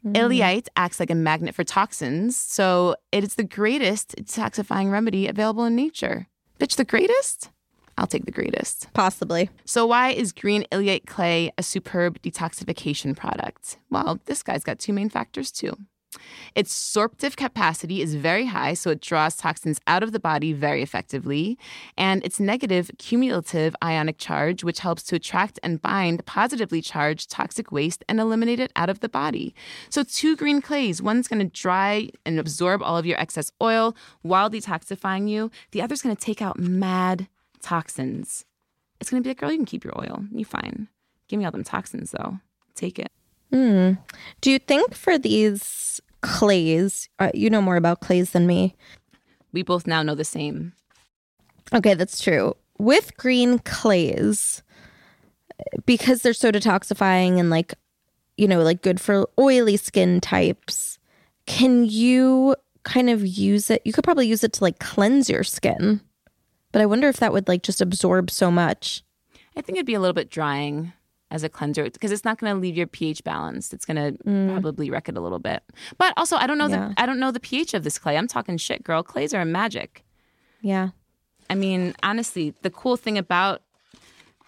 [0.06, 0.16] Mm.
[0.16, 5.66] Illite acts like a magnet for toxins, so it is the greatest detoxifying remedy available
[5.66, 6.28] in nature.
[6.60, 7.50] Bitch, the greatest?
[7.98, 8.94] I'll take the greatest.
[8.94, 9.50] Possibly.
[9.66, 13.80] So, why is green illite clay a superb detoxification product?
[13.90, 15.76] Well, this guy's got two main factors too.
[16.56, 20.82] Its sorptive capacity is very high, so it draws toxins out of the body very
[20.82, 21.58] effectively.
[21.98, 27.72] And its negative cumulative ionic charge, which helps to attract and bind positively charged toxic
[27.72, 29.54] waste and eliminate it out of the body.
[29.90, 33.96] So, two green clays one's going to dry and absorb all of your excess oil
[34.22, 37.28] while detoxifying you, the other's going to take out mad
[37.62, 38.46] toxins.
[39.00, 40.24] It's going to be like, girl, you can keep your oil.
[40.32, 40.88] You fine.
[41.28, 42.40] Give me all them toxins, though.
[42.76, 43.12] Take it.
[43.52, 43.98] Mm.
[44.42, 48.76] Do you think for these clays, uh, you know more about clays than me?
[49.54, 50.74] We both now know the same.
[51.74, 52.54] Okay, that's true.
[52.78, 54.62] With green clays,
[55.86, 57.74] because they're so detoxifying and like,
[58.36, 61.00] you know, like good for oily skin types,
[61.46, 63.82] can you kind of use it?
[63.86, 66.02] You could probably use it to like cleanse your skin.
[66.74, 69.02] But I wonder if that would like just absorb so much.
[69.56, 70.92] I think it'd be a little bit drying
[71.30, 73.74] as a cleanser because it's not going to leave your pH balanced.
[73.74, 74.52] It's going to mm.
[74.52, 75.64] probably wreck it a little bit.
[75.98, 76.90] But also, I don't know yeah.
[76.90, 78.18] the I don't know the pH of this clay.
[78.18, 79.04] I'm talking shit, girl.
[79.04, 80.06] Clays are magic.
[80.62, 80.90] Yeah.
[81.50, 83.62] I mean, honestly, the cool thing about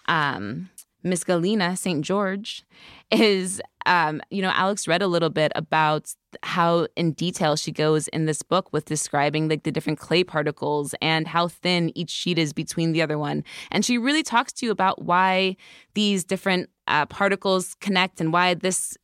[0.06, 0.70] um,
[1.02, 2.02] Miss Galina St.
[2.02, 2.64] George
[3.10, 8.08] is, um, you know, Alex read a little bit about how in detail she goes
[8.08, 12.38] in this book with describing like the different clay particles and how thin each sheet
[12.38, 13.44] is between the other one.
[13.70, 15.56] And she really talks to you about why
[15.94, 18.96] these different uh, particles connect and why this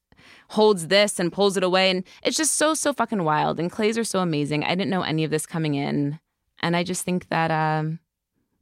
[0.50, 1.90] holds this and pulls it away.
[1.90, 3.58] And it's just so, so fucking wild.
[3.58, 4.64] And clays are so amazing.
[4.64, 6.18] I didn't know any of this coming in.
[6.60, 8.00] And I just think that um,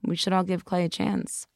[0.03, 1.47] we should all give clay a chance.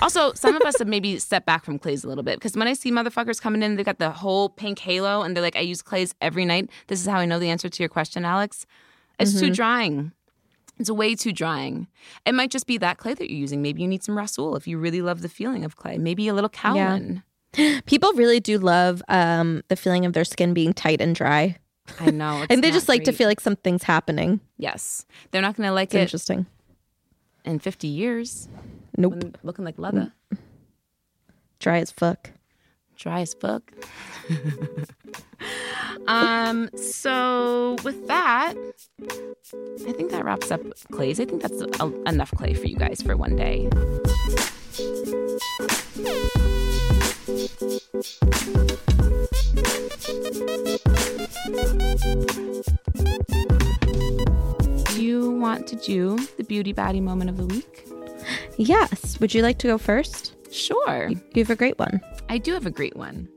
[0.00, 2.68] Also, some of us have maybe stepped back from clays a little bit because when
[2.68, 5.60] I see motherfuckers coming in, they've got the whole pink halo and they're like, I
[5.60, 6.70] use clays every night.
[6.86, 8.66] This is how I know the answer to your question, Alex.
[9.18, 9.46] It's mm-hmm.
[9.46, 10.12] too drying.
[10.78, 11.86] It's way too drying.
[12.26, 13.62] It might just be that clay that you're using.
[13.62, 15.98] Maybe you need some Rasul if you really love the feeling of clay.
[15.98, 17.22] Maybe a little Cowan.
[17.56, 17.80] Yeah.
[17.86, 21.56] People really do love um, the feeling of their skin being tight and dry.
[22.00, 22.44] I know.
[22.50, 24.40] and they just like to feel like something's happening.
[24.56, 25.06] Yes.
[25.30, 26.00] They're not going to like it's it.
[26.00, 26.46] Interesting.
[27.44, 28.48] In 50 years.
[28.96, 29.38] Nope.
[29.42, 30.12] looking like leather.
[31.58, 32.30] Dry as fuck.
[32.96, 33.72] Dry as fuck.
[36.06, 36.70] um.
[36.76, 38.54] So with that,
[39.02, 40.60] I think that wraps up
[40.92, 41.18] clays.
[41.18, 43.68] I think that's a, enough clay for you guys for one day.
[54.86, 57.93] Do you want to do the beauty baddie moment of the week?
[58.56, 59.18] Yes.
[59.20, 60.34] Would you like to go first?
[60.54, 61.08] Sure.
[61.08, 62.00] You have a great one.
[62.28, 63.28] I do have a great one.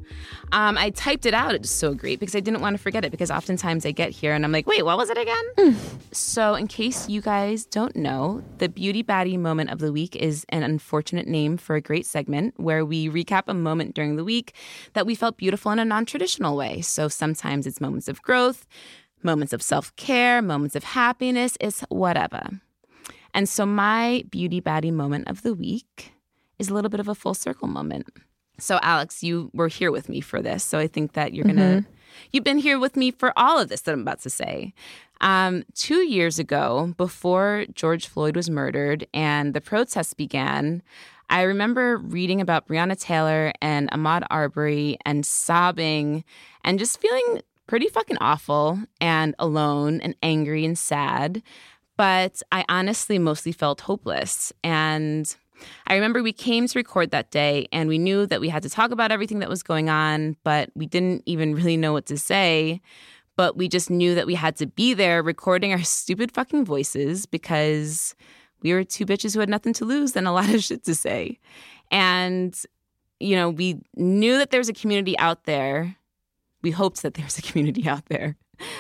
[0.52, 1.56] Um, I typed it out.
[1.56, 4.34] It's so great because I didn't want to forget it because oftentimes I get here
[4.34, 5.44] and I'm like, wait, what was it again?
[5.58, 5.76] Mm.
[6.14, 10.46] So, in case you guys don't know, the Beauty Baddie moment of the week is
[10.50, 14.54] an unfortunate name for a great segment where we recap a moment during the week
[14.94, 16.82] that we felt beautiful in a non traditional way.
[16.82, 18.68] So, sometimes it's moments of growth,
[19.24, 22.62] moments of self care, moments of happiness, it's whatever.
[23.38, 26.12] And so my beauty baddie moment of the week
[26.58, 28.08] is a little bit of a full circle moment.
[28.58, 30.64] So Alex, you were here with me for this.
[30.64, 31.86] So I think that you're going to
[32.32, 34.74] you've been here with me for all of this that I'm about to say.
[35.22, 40.82] Um, two years ago, before George Floyd was murdered and the protests began,
[41.30, 46.24] I remember reading about Breonna Taylor and Ahmaud Arbery and sobbing
[46.64, 51.44] and just feeling pretty fucking awful and alone and angry and sad.
[51.98, 54.54] But I honestly mostly felt hopeless.
[54.64, 55.36] And
[55.88, 58.70] I remember we came to record that day and we knew that we had to
[58.70, 62.18] talk about everything that was going on, but we didn't even really know what to
[62.18, 62.82] say.
[63.36, 67.26] But we just knew that we had to be there recording our stupid fucking voices
[67.26, 68.16] because
[68.62, 70.96] we were two bitches who had nothing to lose and a lot of shit to
[70.96, 71.40] say.
[71.92, 72.60] And,
[73.20, 75.96] you know, we knew that there was a community out there.
[76.62, 78.36] We hoped that there was a community out there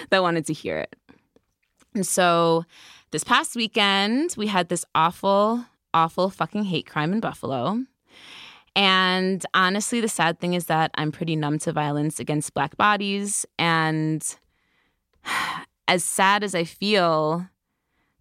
[0.10, 0.96] that wanted to hear it.
[1.94, 2.66] And so
[3.12, 7.84] this past weekend, we had this awful, awful fucking hate crime in Buffalo.
[8.76, 13.46] And honestly, the sad thing is that I'm pretty numb to violence against Black bodies.
[13.58, 14.24] And
[15.88, 17.48] as sad as I feel,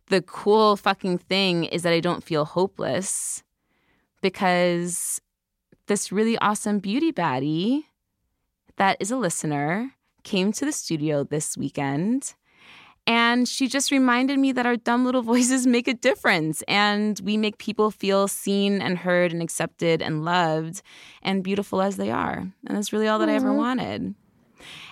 [0.07, 3.43] the cool fucking thing is that I don't feel hopeless
[4.23, 5.21] because
[5.89, 7.85] this really awesome beauty baddie
[8.77, 12.35] that is a listener came to the studio this weekend
[13.07, 17.37] and she just reminded me that our dumb little voices make a difference and we
[17.37, 20.83] make people feel seen and heard and accepted and loved
[21.23, 22.39] and beautiful as they are.
[22.67, 23.33] And that's really all that Aww.
[23.33, 24.15] I ever wanted.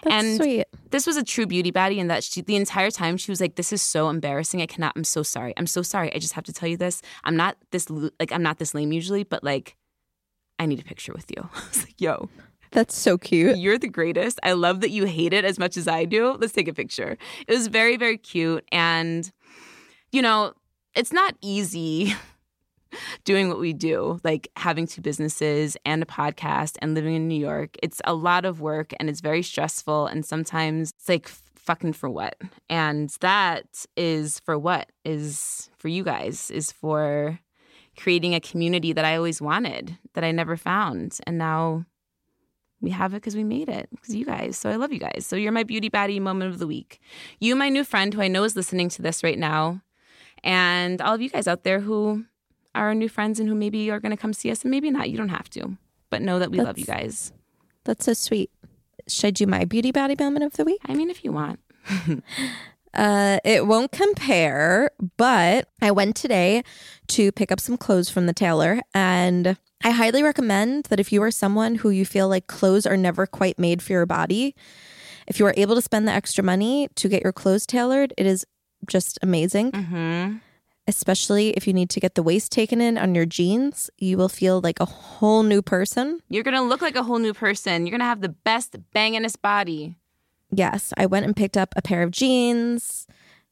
[0.03, 0.67] That's and sweet.
[0.91, 3.57] this was a true beauty baddie in that she the entire time she was like,
[3.57, 4.63] This is so embarrassing.
[4.63, 5.55] I cannot, I'm so sorry.
[5.57, 6.15] I'm so sorry.
[6.15, 7.03] I just have to tell you this.
[7.25, 9.77] I'm not this like I'm not this lame usually, but like
[10.59, 11.49] I need a picture with you.
[11.55, 12.29] I was like, yo.
[12.75, 13.57] That's so cute.
[13.57, 14.41] You're the greatest.
[14.43, 16.33] I love that you hate it as much as I do.
[16.33, 17.17] Let's take a picture.
[17.47, 18.65] It was very, very cute.
[18.73, 19.31] And,
[20.11, 20.55] you know,
[20.97, 22.17] it's not easy
[23.25, 27.41] doing what we do, like having two businesses and a podcast and living in New
[27.41, 27.77] York.
[27.81, 30.09] It's a lot of work and it's very stressful.
[30.09, 32.37] And sometimes it's like, fucking for what?
[32.69, 34.91] And that is for what?
[35.05, 37.39] Is for you guys, is for
[37.97, 41.19] creating a community that I always wanted, that I never found.
[41.25, 41.87] And now
[42.85, 44.57] we have it because we made it because you guys.
[44.57, 45.27] So I love you guys.
[45.27, 47.01] So you're my beauty baddie moment of the week.
[47.41, 49.81] You, my new friend, who I know is listening to this right now,
[50.43, 52.25] and all of you guys out there who
[52.75, 54.91] are our new friends and who maybe are going to come see us and maybe
[54.91, 55.11] not.
[55.11, 55.77] You don't have to,
[56.11, 57.33] but know that we that's, love you guys.
[57.85, 58.51] That's so sweet.
[59.09, 60.81] Should I do my beauty baddie moment of the week?
[60.87, 61.61] I mean, if you want.
[62.95, 66.63] uh, it won't compare, but I went today
[67.09, 71.23] to pick up some clothes from the tailor and I highly recommend that if you
[71.23, 74.55] are someone who you feel like clothes are never quite made for your body,
[75.27, 78.25] if you are able to spend the extra money to get your clothes tailored, it
[78.27, 78.47] is
[78.89, 79.73] just amazing.
[79.73, 80.37] Mm-hmm
[80.87, 84.29] especially if you need to get the waist taken in on your jeans, you will
[84.29, 86.21] feel like a whole new person.
[86.29, 87.87] You're going to look like a whole new person.
[87.87, 89.97] You're going to have the best bangingest body.
[90.57, 93.07] Yes, I went and picked up a pair of jeans,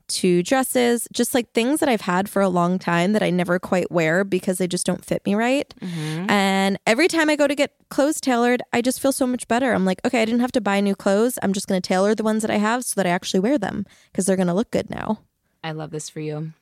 [0.08, 3.58] two dresses, just like things that I've had for a long time that I never
[3.58, 5.72] quite wear because they just don't fit me right.
[5.80, 6.30] Mm-hmm.
[6.30, 9.72] And every time I go to get clothes tailored, I just feel so much better.
[9.72, 11.38] I'm like, okay, I didn't have to buy new clothes.
[11.42, 13.58] I'm just going to tailor the ones that I have so that I actually wear
[13.58, 15.20] them because they're going to look good now.
[15.64, 16.52] I love this for you.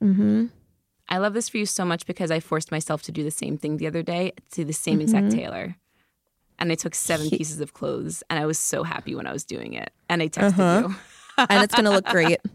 [0.00, 0.46] Mm-hmm.
[1.08, 3.58] I love this for you so much because I forced myself to do the same
[3.58, 5.02] thing the other day to the same mm-hmm.
[5.02, 5.76] exact tailor.
[6.62, 9.44] And I took seven pieces of clothes and I was so happy when I was
[9.44, 9.90] doing it.
[10.08, 10.88] And I texted uh-huh.
[10.90, 10.96] you.
[11.50, 12.38] and it's going to look great.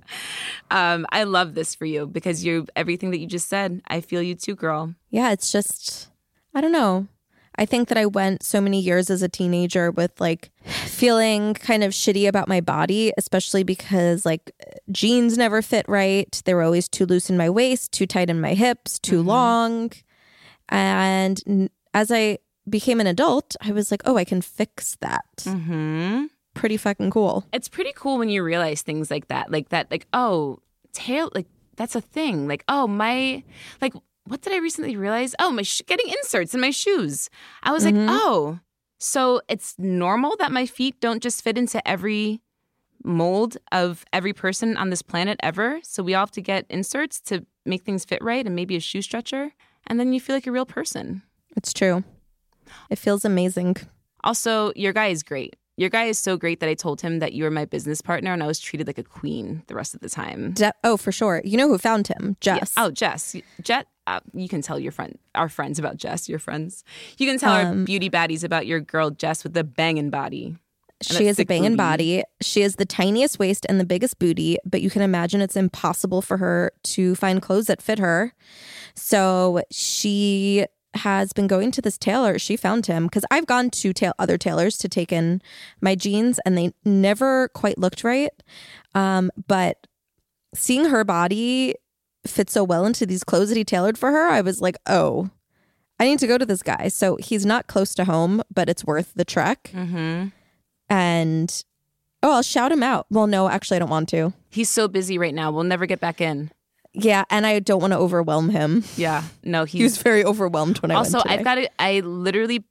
[0.70, 3.82] Um, I love this for you because you're everything that you just said.
[3.88, 4.96] I feel you too, girl.
[5.10, 6.10] Yeah, it's just,
[6.54, 7.08] I don't know.
[7.58, 11.86] I think that I went so many years as a teenager with like feeling kind
[11.86, 14.52] of shitty about my body, especially because like
[14.92, 16.42] jeans never fit right.
[16.44, 19.30] They were always too loose in my waist, too tight in my hips, too mm-hmm.
[19.30, 19.92] long.
[20.68, 22.40] And as I
[22.70, 25.26] became an adult, I was like, oh, I can fix that.
[25.40, 26.26] Mm-hmm.
[26.54, 27.46] Pretty fucking cool.
[27.54, 29.52] It's pretty cool when you realize things like that.
[29.52, 30.60] Like that, like, oh,
[30.94, 32.48] tail, like, that's a thing.
[32.48, 33.44] Like, oh, my,
[33.82, 33.94] like,
[34.26, 35.36] what did I recently realize?
[35.40, 37.30] Oh, my sh- getting inserts in my shoes.
[37.64, 38.08] I was mm-hmm.
[38.08, 38.60] like, oh,
[39.00, 42.42] so it's normal that my feet don't just fit into every
[43.04, 45.80] mold of every person on this planet ever.
[45.84, 48.80] So we all have to get inserts to make things fit right and maybe a
[48.80, 49.54] shoe stretcher.
[49.86, 51.22] And then you feel like a real person.
[51.56, 52.04] It's true.
[52.90, 53.78] It feels amazing.
[54.24, 55.56] Also, your guy is great.
[55.80, 58.34] Your guy is so great that I told him that you were my business partner
[58.34, 60.56] and I was treated like a queen the rest of the time.
[60.56, 61.42] Je- oh, for sure.
[61.46, 62.36] You know who found him?
[62.42, 62.74] Jess.
[62.76, 62.84] Yeah.
[62.84, 63.36] Oh, Jess.
[63.62, 63.86] Jet.
[64.08, 66.28] Uh, you can tell your friend, our friends about Jess.
[66.28, 66.84] Your friends.
[67.20, 70.56] You can tell um, our beauty baddies about your girl Jess with the banging body.
[71.02, 71.78] She has a banging booty.
[71.78, 72.24] body.
[72.42, 76.24] She has the tiniest waist and the biggest booty, but you can imagine it's impossible
[76.24, 78.34] for her to find clothes that fit her.
[78.96, 80.66] So she
[80.98, 82.38] has been going to this tailor.
[82.38, 85.42] She found him because I've gone to tail- other tailors to take in
[85.82, 88.32] my jeans and they never quite looked right.
[88.94, 89.88] Um, but
[90.54, 91.76] seeing her body
[92.26, 95.30] fit so well into these clothes that he tailored for her, I was like, oh,
[96.00, 96.90] I need to go to this guy.
[96.90, 99.72] So he's not close to home, but it's worth the trek.
[99.74, 100.28] Mm-hmm.
[100.90, 101.64] And
[102.22, 103.08] oh, I'll shout him out.
[103.10, 104.34] Well, no, actually, I don't want to.
[104.50, 105.52] He's so busy right now.
[105.52, 106.52] We'll never get back in.
[107.00, 108.84] Yeah, and I don't want to overwhelm him.
[108.96, 109.24] Yeah.
[109.44, 112.64] No, He was very overwhelmed when I also, I've got to, I literally,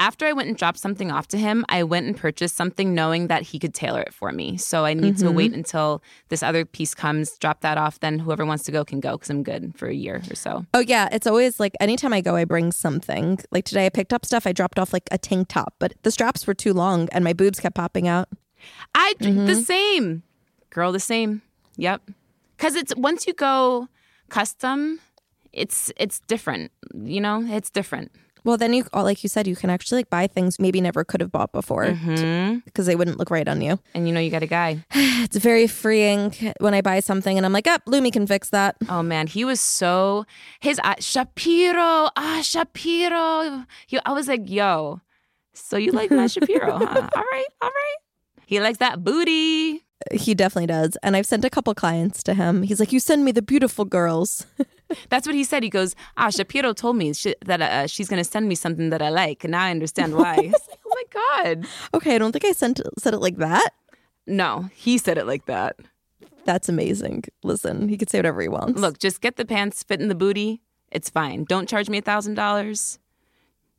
[0.00, 3.28] after I went and dropped something off to him, I went and purchased something knowing
[3.28, 4.56] that he could tailor it for me.
[4.56, 5.34] So I need to Mm-hmm.
[5.36, 8.00] wait until this other piece comes, drop that off.
[8.00, 10.66] Then whoever wants to go can go because I'm good for a year or so.
[10.74, 13.38] Oh yeah, it's always like anytime I go, I bring something.
[13.52, 14.44] Like today, I picked up stuff.
[14.46, 17.32] I dropped off like a tank top, but the straps were too long, and my
[17.32, 18.28] boobs kept popping out.
[18.94, 19.60] I the Mm-hmm.
[19.62, 20.22] same,
[20.70, 21.42] girl, the same.
[21.76, 22.02] Yep.
[22.60, 23.88] Because it's once you go
[24.28, 25.00] custom,
[25.50, 26.72] it's it's different.
[26.94, 28.12] You know, it's different.
[28.44, 31.02] Well, then you, oh, like you said, you can actually like buy things maybe never
[31.04, 32.58] could have bought before Mm-hmm.
[32.66, 33.78] because they wouldn't look right on you.
[33.94, 34.84] And you know, you got a guy.
[35.24, 38.50] It's very freeing when I buy something and I'm like, up, oh, Lumi can fix
[38.50, 38.76] that.
[38.88, 40.24] Oh man, he was so
[40.60, 42.08] his uh, Shapiro.
[42.16, 43.64] Ah, Shapiro.
[43.86, 45.00] He, I was like, yo.
[45.54, 46.78] So you like my Shapiro?
[46.78, 47.08] Huh?
[47.16, 47.96] All right, all right.
[48.46, 49.84] He likes that booty.
[50.12, 50.96] He definitely does.
[51.02, 52.62] And I've sent a couple clients to him.
[52.62, 54.46] He's like, you send me the beautiful girls.
[55.08, 55.62] That's what he said.
[55.62, 59.02] He goes, ah, Shapiro told me sh- that uh, she's gonna send me something that
[59.02, 60.34] I like, and now I understand why.
[60.34, 60.54] I like,
[60.86, 61.66] oh my god.
[61.94, 63.70] okay, I don't think I sent said it like that.
[64.26, 65.76] No, he said it like that.
[66.44, 67.24] That's amazing.
[67.44, 68.80] Listen, he could say whatever he wants.
[68.80, 70.62] Look, just get the pants, fit in the booty.
[70.90, 71.44] It's fine.
[71.44, 72.98] Don't charge me a thousand dollars.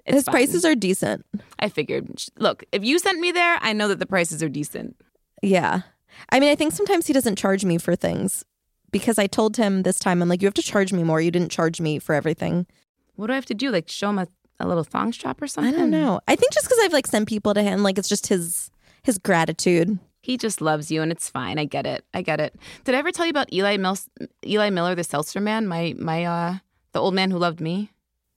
[0.06, 1.26] his prices are decent.
[1.60, 2.08] I figured.
[2.38, 4.96] Look, if you sent me there, I know that the prices are decent.
[5.42, 5.82] Yeah.
[6.30, 8.44] I mean, I think sometimes he doesn't charge me for things
[8.92, 11.22] because I told him this time, I'm like, you have to charge me more.
[11.22, 12.68] You didn't charge me for everything.
[13.16, 13.72] What do I have to do?
[13.72, 14.28] Like show him a,
[14.60, 15.74] a little thong strap or something?
[15.74, 16.20] I don't know.
[16.28, 18.72] I think just because I've like sent people to him, like it's just his
[19.04, 20.00] his gratitude.
[20.24, 21.58] He just loves you, and it's fine.
[21.58, 22.06] I get it.
[22.14, 22.56] I get it.
[22.84, 24.08] Did I ever tell you about Eli Mils-
[24.46, 25.68] Eli Miller, the seltzer man?
[25.68, 26.56] My my uh,
[26.94, 27.92] the old man who loved me.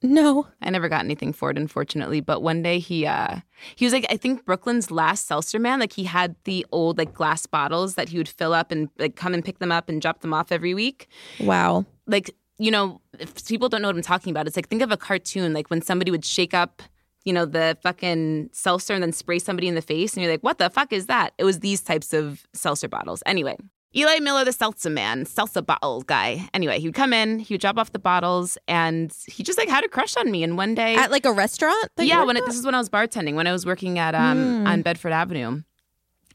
[0.04, 0.46] No.
[0.60, 2.20] I never got anything for it, unfortunately.
[2.20, 3.40] But one day he uh
[3.74, 5.80] he was like I think Brooklyn's last seltzer man.
[5.80, 9.16] Like he had the old like glass bottles that he would fill up and like
[9.16, 11.08] come and pick them up and drop them off every week.
[11.40, 11.86] Wow.
[12.06, 14.92] Like you know, if people don't know what I'm talking about, it's like think of
[14.92, 16.82] a cartoon like when somebody would shake up.
[17.24, 20.42] You know, the fucking seltzer and then spray somebody in the face, and you're like,
[20.42, 21.32] what the fuck is that?
[21.38, 23.22] It was these types of seltzer bottles.
[23.24, 23.56] Anyway,
[23.96, 26.48] Eli Miller, the seltzer man, seltzer bottle guy.
[26.52, 29.68] Anyway, he would come in, he would drop off the bottles, and he just like
[29.68, 30.42] had a crush on me.
[30.42, 31.90] And one day, At like a restaurant?
[31.96, 34.14] that yeah, when it, this is when I was bartending, when I was working at
[34.14, 35.62] um on Bedford Avenue.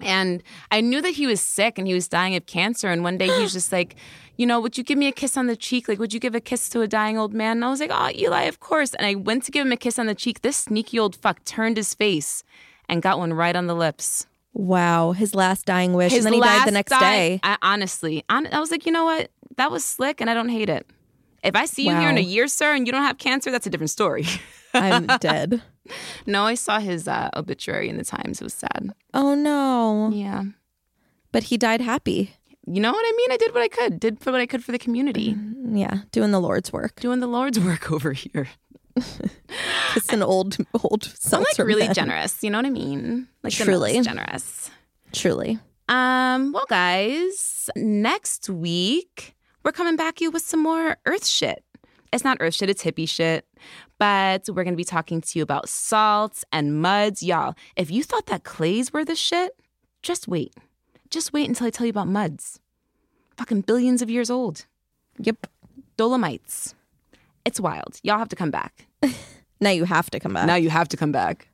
[0.02, 0.42] And
[0.72, 2.88] I knew that he was sick and he was dying of cancer.
[2.88, 3.98] And one day he was just like,
[4.38, 5.90] you know, would you give me a kiss on the cheek?
[5.90, 7.58] Like, would you give a kiss to a dying old man?
[7.58, 8.94] And I was like, oh, Eli, of course.
[8.94, 10.42] And I went to give him a kiss on the cheek.
[10.42, 12.44] This sneaky old fuck turned his face
[12.88, 14.26] and got one right on the lips.
[14.54, 15.12] Wow.
[15.14, 16.12] His last dying wish.
[16.12, 17.40] His and then he died the next day.
[17.44, 19.32] I, honestly, hon- I was like, you know what?
[19.58, 20.86] That was slick and I don't hate it.
[21.44, 23.66] If I see you here in a year, sir, and you don't have cancer, that's
[23.66, 24.26] a different story.
[24.74, 25.62] I'm dead.
[26.26, 28.42] no, I saw his uh, obituary in the Times.
[28.42, 28.94] It was sad.
[29.14, 30.10] Oh no.
[30.14, 30.44] Yeah.
[31.32, 32.36] But he died happy.
[32.68, 33.32] You know what I mean?
[33.32, 34.00] I did what I could.
[34.00, 35.36] Did for what I could for the community.
[35.72, 36.00] Yeah.
[36.12, 37.00] Doing the Lord's work.
[37.00, 38.50] Doing the Lord's work over here.
[39.96, 42.44] It's an old old I'm like really generous.
[42.44, 43.28] You know what I mean?
[43.44, 44.02] Like Truly.
[44.02, 44.70] generous.
[45.14, 45.60] Truly.
[45.88, 46.52] Um.
[46.52, 51.64] Well, guys, next week we're coming back you with some more Earth shit.
[52.12, 52.70] It's not Earth shit.
[52.70, 53.46] It's hippie shit.
[53.98, 57.56] But we're gonna be talking to you about salts and muds, y'all.
[57.76, 59.52] If you thought that clays were the shit,
[60.02, 60.54] just wait.
[61.10, 62.60] Just wait until I tell you about muds.
[63.38, 64.66] Fucking billions of years old.
[65.18, 65.48] Yep.
[65.98, 66.76] Dolomites.
[67.50, 68.00] It's wild.
[68.04, 68.86] Y'all have to come back.
[69.62, 70.46] Now you have to come back.
[70.48, 71.50] Now you have to come back.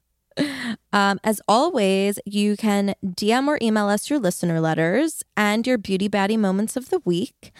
[0.94, 6.08] Um, as always, you can DM or email us your listener letters and your beauty
[6.08, 7.52] baddie moments of the week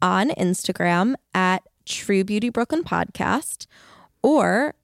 [0.00, 3.68] on Instagram at True Beauty Brooklyn Podcast
[4.24, 4.74] or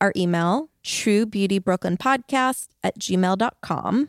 [0.00, 4.08] our email, True Beauty Brooklyn Podcast at gmail.com.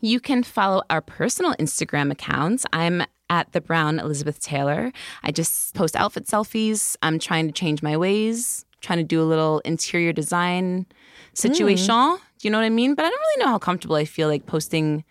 [0.00, 2.64] You can follow our personal Instagram accounts.
[2.72, 4.92] I'm at the Brown Elizabeth Taylor.
[5.22, 6.96] I just post outfit selfies.
[7.02, 10.86] I'm trying to change my ways, trying to do a little interior design
[11.34, 11.86] situation.
[11.86, 12.94] Do you know what I mean?
[12.94, 15.04] But I don't really know how comfortable I feel like posting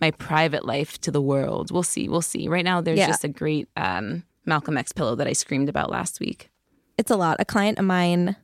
[0.00, 1.70] my private life to the world.
[1.70, 2.08] We'll see.
[2.08, 2.48] We'll see.
[2.48, 3.06] Right now, there's Yeah.
[3.06, 6.50] just a great um, Malcolm X pillow that I screamed about last week.
[6.98, 7.36] It's a lot.
[7.38, 8.36] A client of mine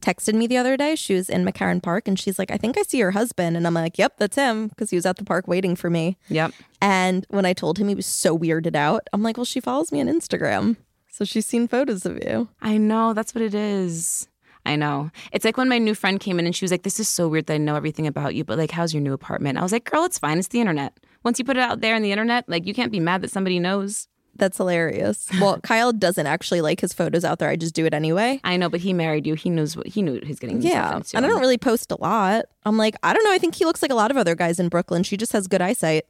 [0.00, 0.94] texted me the other day.
[0.94, 3.56] She was in McCarren Park and she's like, I think I see your husband.
[3.56, 6.16] And I'm like, yep, that's him because he was at the park waiting for me.
[6.28, 6.52] Yep.
[6.80, 9.08] And when I told him, he was so weirded out.
[9.12, 10.76] I'm like, well, she follows me on Instagram.
[11.08, 12.48] So she's seen photos of you.
[12.60, 13.14] I know.
[13.14, 14.28] That's what it is.
[14.66, 15.10] I know.
[15.32, 17.28] It's like when my new friend came in and she was like, This is so
[17.28, 19.58] weird that I know everything about you, but like, how's your new apartment?
[19.58, 20.38] I was like, Girl, it's fine.
[20.38, 20.98] It's the internet.
[21.24, 23.30] Once you put it out there in the internet, like, you can't be mad that
[23.30, 24.08] somebody knows.
[24.38, 25.28] That's hilarious.
[25.40, 27.48] Well, Kyle doesn't actually like his photos out there.
[27.48, 28.40] I just do it anyway.
[28.44, 29.34] I know, but he married you.
[29.34, 31.00] He knows what he knew he's getting Yeah.
[31.14, 32.46] And I don't really post a lot.
[32.64, 33.32] I'm like, I don't know.
[33.32, 35.02] I think he looks like a lot of other guys in Brooklyn.
[35.02, 36.04] She just has good eyesight.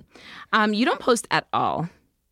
[0.52, 1.88] Um, you don't post at all.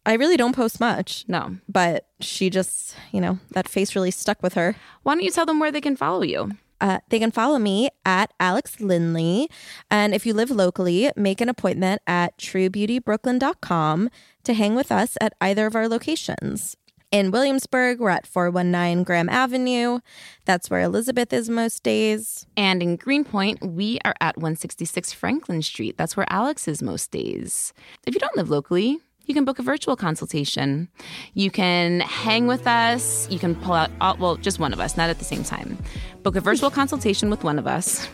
[0.06, 1.56] I really don't post much, No.
[1.66, 4.76] but she just, you know, that face really stuck with her.
[5.02, 6.50] Why don't you tell them where they can follow you?
[6.80, 9.48] Uh, they can follow me at Alex Lindley.
[9.90, 14.10] And if you live locally, make an appointment at truebeautybrooklyn.com
[14.44, 16.76] to hang with us at either of our locations.
[17.14, 20.00] In Williamsburg, we're at 419 Graham Avenue.
[20.46, 22.44] That's where Elizabeth is most days.
[22.56, 25.96] And in Greenpoint, we are at 166 Franklin Street.
[25.96, 27.72] That's where Alex is most days.
[28.04, 30.88] If you don't live locally, you can book a virtual consultation.
[31.34, 33.30] You can hang with us.
[33.30, 35.78] You can pull out, all, well, just one of us, not at the same time.
[36.24, 38.08] Book a virtual consultation with one of us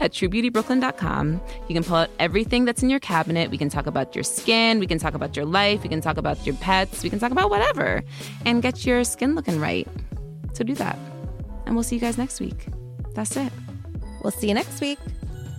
[0.00, 1.40] at truebeautybrooklyn.com.
[1.68, 3.50] You can pull out everything that's in your cabinet.
[3.50, 4.78] We can talk about your skin.
[4.78, 5.82] We can talk about your life.
[5.82, 7.02] We can talk about your pets.
[7.02, 8.02] We can talk about whatever
[8.44, 9.88] and get your skin looking right.
[10.52, 10.98] So do that.
[11.66, 12.66] And we'll see you guys next week.
[13.14, 13.52] That's it.
[14.22, 14.98] We'll see you next week.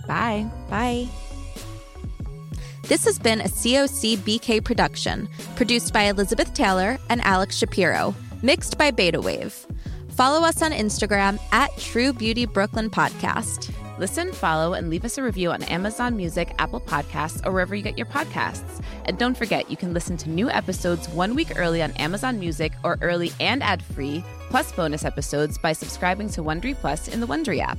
[0.06, 0.48] Bye.
[0.70, 1.08] Bye.
[2.84, 8.78] This has been a COC BK production, produced by Elizabeth Taylor and Alex Shapiro, mixed
[8.78, 9.66] by Beta Wave.
[10.10, 13.74] Follow us on Instagram at True Beauty Brooklyn Podcast.
[13.98, 17.82] Listen, follow, and leave us a review on Amazon Music, Apple Podcasts, or wherever you
[17.82, 18.82] get your podcasts.
[19.06, 22.72] And don't forget, you can listen to new episodes one week early on Amazon Music
[22.84, 27.26] or early and ad free, plus bonus episodes by subscribing to Wondery Plus in the
[27.26, 27.78] Wondery app.